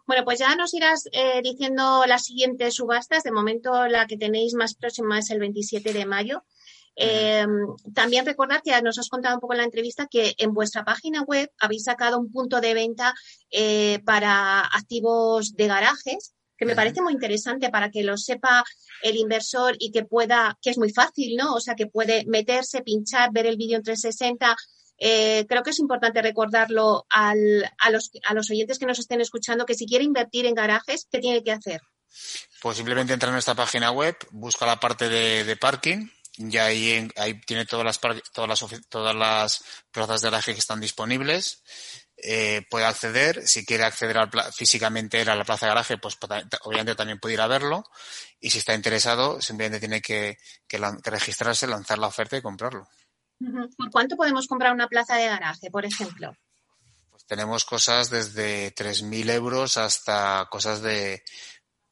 Bueno, 0.06 0.24
pues 0.24 0.38
ya 0.38 0.54
nos 0.56 0.74
irás 0.74 1.08
eh, 1.12 1.40
diciendo 1.42 2.04
las 2.06 2.24
siguientes 2.24 2.74
subastas. 2.74 3.22
De 3.22 3.32
momento, 3.32 3.86
la 3.86 4.06
que 4.06 4.16
tenéis 4.16 4.54
más 4.54 4.74
próxima 4.74 5.18
es 5.18 5.30
el 5.30 5.40
27 5.40 5.92
de 5.92 6.06
mayo. 6.06 6.44
Em, 6.98 7.50
también 7.94 8.24
recordad 8.24 8.62
que 8.64 8.80
nos 8.80 8.98
has 8.98 9.10
contado 9.10 9.34
un 9.34 9.40
poco 9.40 9.52
en 9.52 9.58
la 9.58 9.64
entrevista 9.64 10.08
que 10.10 10.34
en 10.38 10.54
vuestra 10.54 10.82
página 10.82 11.22
web 11.22 11.50
habéis 11.60 11.84
sacado 11.84 12.18
un 12.18 12.32
punto 12.32 12.58
de 12.62 12.72
venta 12.72 13.14
eh, 13.50 14.00
para 14.06 14.60
activos 14.60 15.54
de 15.54 15.66
garajes, 15.66 16.32
que 16.56 16.64
me 16.64 16.74
parece 16.74 17.02
muy 17.02 17.12
interesante 17.12 17.68
para 17.68 17.90
que 17.90 18.02
lo 18.02 18.16
sepa 18.16 18.64
el 19.02 19.16
inversor 19.16 19.76
y 19.78 19.90
que 19.92 20.06
pueda, 20.06 20.58
que 20.62 20.70
es 20.70 20.78
muy 20.78 20.90
fácil, 20.90 21.36
¿no? 21.36 21.52
O 21.52 21.60
sea, 21.60 21.74
que 21.74 21.86
puede 21.86 22.24
meterse, 22.26 22.80
pinchar, 22.80 23.30
ver 23.30 23.44
el 23.44 23.58
vídeo 23.58 23.76
en 23.76 23.82
360 23.82 24.56
eh, 24.98 25.46
creo 25.48 25.62
que 25.62 25.70
es 25.70 25.78
importante 25.78 26.22
recordarlo 26.22 27.06
al, 27.10 27.70
a, 27.78 27.90
los, 27.90 28.10
a 28.26 28.34
los 28.34 28.50
oyentes 28.50 28.78
que 28.78 28.86
nos 28.86 28.98
estén 28.98 29.20
escuchando 29.20 29.66
que 29.66 29.74
si 29.74 29.86
quiere 29.86 30.04
invertir 30.04 30.46
en 30.46 30.54
garajes, 30.54 31.06
¿qué 31.10 31.18
tiene 31.18 31.42
que 31.42 31.52
hacer? 31.52 31.80
Pues 32.62 32.76
simplemente 32.76 33.12
entra 33.12 33.28
en 33.28 33.34
nuestra 33.34 33.54
página 33.54 33.90
web, 33.90 34.16
busca 34.30 34.64
la 34.66 34.80
parte 34.80 35.08
de, 35.08 35.56
parking 35.56 36.08
y 36.38 36.56
ahí, 36.56 37.08
ahí 37.16 37.40
tiene 37.42 37.66
todas 37.66 37.84
las, 37.84 38.00
todas 38.32 38.48
las, 38.48 38.88
todas 38.88 39.14
las 39.14 39.64
plazas 39.90 40.22
de 40.22 40.30
garaje 40.30 40.52
que 40.54 40.60
están 40.60 40.80
disponibles. 40.80 41.62
Eh, 42.18 42.62
puede 42.70 42.86
acceder, 42.86 43.46
si 43.46 43.66
quiere 43.66 43.84
acceder 43.84 44.16
físicamente 44.54 45.20
a 45.20 45.34
la 45.34 45.44
plaza 45.44 45.66
de 45.66 45.70
garaje, 45.70 45.98
pues 45.98 46.16
obviamente 46.62 46.94
también 46.94 47.20
puede 47.20 47.34
ir 47.34 47.40
a 47.42 47.46
verlo. 47.46 47.84
Y 48.40 48.50
si 48.50 48.58
está 48.58 48.74
interesado, 48.74 49.42
simplemente 49.42 49.80
tiene 49.80 50.00
que, 50.00 50.38
que 50.66 50.78
registrarse, 51.04 51.66
lanzar 51.66 51.98
la 51.98 52.06
oferta 52.06 52.38
y 52.38 52.42
comprarlo. 52.42 52.88
¿Por 53.38 53.90
cuánto 53.90 54.16
podemos 54.16 54.46
comprar 54.46 54.72
una 54.72 54.88
plaza 54.88 55.16
de 55.16 55.26
garaje, 55.26 55.70
por 55.70 55.84
ejemplo? 55.84 56.32
Pues 57.10 57.26
tenemos 57.26 57.64
cosas 57.64 58.10
desde 58.10 58.74
3.000 58.74 59.30
euros 59.30 59.76
hasta 59.76 60.46
cosas 60.50 60.82
de 60.82 61.22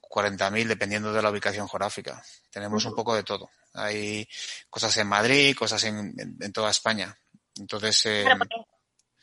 40.000, 0.01 0.67
dependiendo 0.67 1.13
de 1.13 1.23
la 1.23 1.31
ubicación 1.31 1.69
geográfica. 1.69 2.23
Tenemos 2.51 2.85
un 2.85 2.95
poco 2.95 3.15
de 3.15 3.25
todo. 3.25 3.51
Hay 3.75 4.27
cosas 4.71 4.97
en 4.99 5.09
Madrid, 5.09 5.57
cosas 5.57 5.83
en, 5.85 6.53
toda 6.53 6.71
España. 6.71 7.17
Entonces. 7.57 8.07
Eh, 8.07 8.25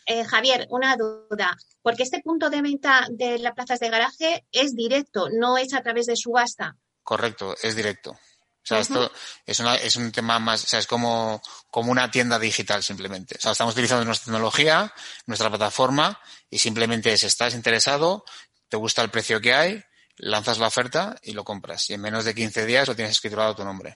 eh, 0.05 0.25
Javier, 0.25 0.67
una 0.69 0.95
duda. 0.97 1.57
Porque 1.81 2.03
este 2.03 2.21
punto 2.21 2.49
de 2.49 2.62
venta 2.62 3.07
de 3.10 3.39
las 3.39 3.53
plazas 3.53 3.79
de 3.79 3.89
garaje 3.89 4.45
es 4.51 4.75
directo, 4.75 5.29
no 5.31 5.57
es 5.57 5.73
a 5.73 5.81
través 5.81 6.05
de 6.07 6.15
subasta. 6.15 6.75
Correcto, 7.03 7.55
es 7.62 7.75
directo. 7.75 8.17
O 8.63 8.67
sea, 8.67 8.80
esto 8.80 9.12
es, 9.45 9.60
una, 9.60 9.76
es 9.76 9.95
un 9.95 10.12
tema 10.12 10.38
más, 10.38 10.63
o 10.63 10.67
sea, 10.67 10.80
es 10.80 10.86
como, 10.86 11.41
como 11.71 11.91
una 11.91 12.12
tienda 12.12 12.38
digital 12.38 12.84
simplemente. 12.84 13.36
O 13.38 13.41
sea, 13.41 13.54
estamos 13.54 13.74
utilizando 13.74 14.06
nuestra 14.06 14.26
tecnología, 14.26 14.93
nuestra 15.26 15.50
plataforma 15.50 16.19
y 16.50 16.60
simplemente 16.60 17.17
si 17.17 17.26
estás 17.26 17.56
interesado, 17.56 18.24
te 18.69 18.78
gusta 18.78 19.02
el 19.02 19.10
precio 19.10 19.41
que 19.41 19.54
hay, 19.54 19.84
lanzas 20.17 20.60
la 20.60 20.67
oferta 20.67 21.15
y 21.24 21.34
lo 21.34 21.43
compras. 21.43 21.89
Y 21.89 21.95
en 21.95 22.02
menos 22.02 22.24
de 22.24 22.36
15 22.36 22.65
días 22.65 22.88
lo 22.88 22.95
tienes 22.95 23.13
escriturado 23.13 23.56
tu 23.56 23.63
nombre. 23.63 23.95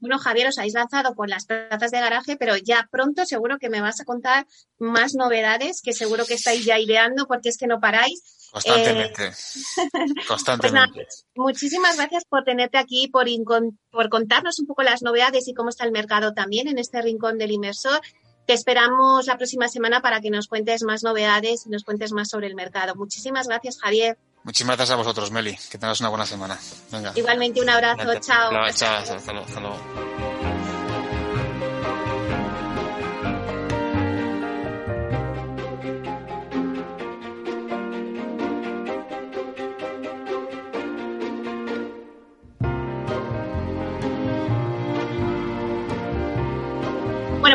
Bueno, 0.00 0.18
Javier, 0.18 0.48
os 0.48 0.58
habéis 0.58 0.74
lanzado 0.74 1.14
con 1.14 1.28
las 1.28 1.46
plazas 1.46 1.90
de 1.90 2.00
garaje, 2.00 2.36
pero 2.36 2.56
ya 2.56 2.88
pronto 2.90 3.24
seguro 3.24 3.58
que 3.58 3.70
me 3.70 3.80
vas 3.80 4.00
a 4.00 4.04
contar 4.04 4.46
más 4.78 5.14
novedades 5.14 5.80
que 5.82 5.92
seguro 5.92 6.24
que 6.24 6.34
estáis 6.34 6.64
ya 6.64 6.78
ideando 6.78 7.26
porque 7.26 7.48
es 7.48 7.58
que 7.58 7.66
no 7.66 7.80
paráis. 7.80 8.22
Constantemente. 8.52 9.26
Eh, 9.26 10.24
Constantemente. 10.28 11.04
Pues 11.04 11.26
muchísimas 11.34 11.96
gracias 11.96 12.24
por 12.24 12.44
tenerte 12.44 12.78
aquí, 12.78 13.08
por, 13.08 13.26
por 13.90 14.08
contarnos 14.08 14.58
un 14.58 14.66
poco 14.66 14.82
las 14.82 15.02
novedades 15.02 15.48
y 15.48 15.54
cómo 15.54 15.70
está 15.70 15.84
el 15.84 15.92
mercado 15.92 16.32
también 16.32 16.68
en 16.68 16.78
este 16.78 17.02
rincón 17.02 17.38
del 17.38 17.52
inversor. 17.52 18.00
Te 18.46 18.54
esperamos 18.54 19.26
la 19.26 19.36
próxima 19.36 19.68
semana 19.68 20.00
para 20.00 20.20
que 20.20 20.30
nos 20.30 20.48
cuentes 20.48 20.82
más 20.82 21.02
novedades 21.02 21.66
y 21.66 21.70
nos 21.70 21.84
cuentes 21.84 22.12
más 22.12 22.30
sobre 22.30 22.46
el 22.46 22.54
mercado. 22.54 22.94
Muchísimas 22.94 23.46
gracias, 23.46 23.78
Javier. 23.78 24.16
Muchísimas 24.48 24.78
gracias 24.78 24.94
a 24.94 24.96
vosotros, 24.96 25.30
Meli. 25.30 25.54
Que 25.70 25.76
tengas 25.76 26.00
una 26.00 26.08
buena 26.08 26.24
semana. 26.24 26.58
Igualmente, 27.14 27.60
un 27.60 27.68
abrazo. 27.68 28.18
Chao. 28.20 28.50
Chao, 28.72 28.96
hasta 28.96 29.60
luego. 29.60 29.76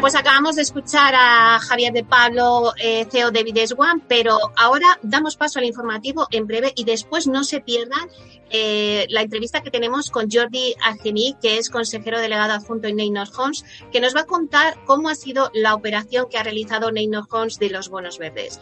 Pues 0.03 0.15
acabamos 0.15 0.57
de 0.57 0.63
escuchar 0.63 1.15
a 1.15 1.59
Javier 1.59 1.93
de 1.93 2.03
Pablo, 2.03 2.73
eh, 2.77 3.07
CEO 3.09 3.31
de 3.31 3.41
Vides 3.41 3.73
One, 3.77 4.01
pero 4.05 4.37
ahora 4.57 4.99
damos 5.01 5.37
paso 5.37 5.59
al 5.59 5.65
informativo 5.65 6.27
en 6.29 6.45
breve 6.45 6.73
y 6.75 6.83
después 6.83 7.25
no 7.25 7.45
se 7.45 7.61
pierdan 7.61 8.09
eh, 8.49 9.07
la 9.07 9.21
entrevista 9.21 9.61
que 9.61 9.71
tenemos 9.71 10.11
con 10.11 10.29
Jordi 10.29 10.75
Argení, 10.83 11.37
que 11.41 11.57
es 11.57 11.69
consejero 11.69 12.19
delegado 12.19 12.51
adjunto 12.51 12.89
en 12.89 12.97
Neynor 12.97 13.29
Homes, 13.37 13.63
que 13.93 14.01
nos 14.01 14.13
va 14.13 14.21
a 14.21 14.25
contar 14.25 14.77
cómo 14.83 15.07
ha 15.07 15.15
sido 15.15 15.49
la 15.53 15.73
operación 15.73 16.27
que 16.29 16.37
ha 16.37 16.43
realizado 16.43 16.91
Neynor 16.91 17.25
Homes 17.31 17.57
de 17.57 17.69
los 17.69 17.87
bonos 17.87 18.17
verdes. 18.17 18.59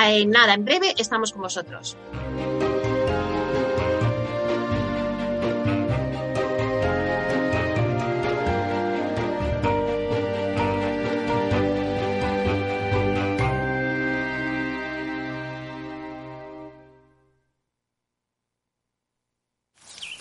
Eh, 0.00 0.24
nada, 0.24 0.54
en 0.54 0.64
breve 0.64 0.94
estamos 0.98 1.32
con 1.32 1.42
vosotros. 1.42 1.96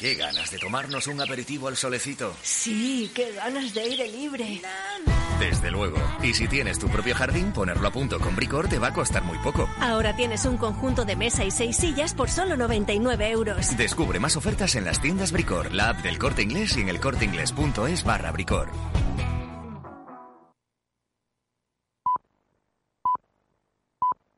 Qué 0.06 0.14
ganas 0.14 0.52
de 0.52 0.60
tomarnos 0.60 1.08
un 1.08 1.20
aperitivo 1.20 1.68
al 1.68 1.76
solecito. 1.76 2.32
Sí, 2.44 3.12
qué 3.16 3.32
ganas 3.32 3.74
de 3.74 3.82
aire 3.82 4.08
libre. 4.08 4.62
Desde 5.40 5.72
luego. 5.72 5.98
Y 6.22 6.36
si 6.36 6.48
tienes 6.48 6.78
tu 6.78 6.88
propio 6.90 7.16
jardín, 7.16 7.52
ponerlo 7.52 7.88
a 7.88 7.92
punto 7.92 8.20
con 8.20 8.36
Bricor 8.36 8.68
te 8.68 8.78
va 8.78 8.90
a 8.90 8.94
costar 8.94 9.24
muy 9.24 9.40
poco. 9.40 9.68
Ahora 9.80 10.16
tienes 10.16 10.46
un 10.46 10.58
conjunto 10.58 11.06
de 11.06 11.16
mesa 11.16 11.44
y 11.44 11.50
seis 11.50 11.78
sillas 11.78 12.14
por 12.14 12.30
solo 12.30 12.56
99 12.56 13.32
euros. 13.32 13.76
Descubre 13.78 14.20
más 14.20 14.36
ofertas 14.36 14.76
en 14.76 14.86
las 14.86 15.02
tiendas 15.02 15.32
Bricor, 15.32 15.74
la 15.74 15.90
app 15.90 16.04
del 16.04 16.20
Corte 16.20 16.44
Inglés 16.44 16.78
y 16.78 16.82
en 16.82 16.90
elcorteinglés.es 16.90 18.04
barra 18.04 18.32
Bricor. 18.32 18.70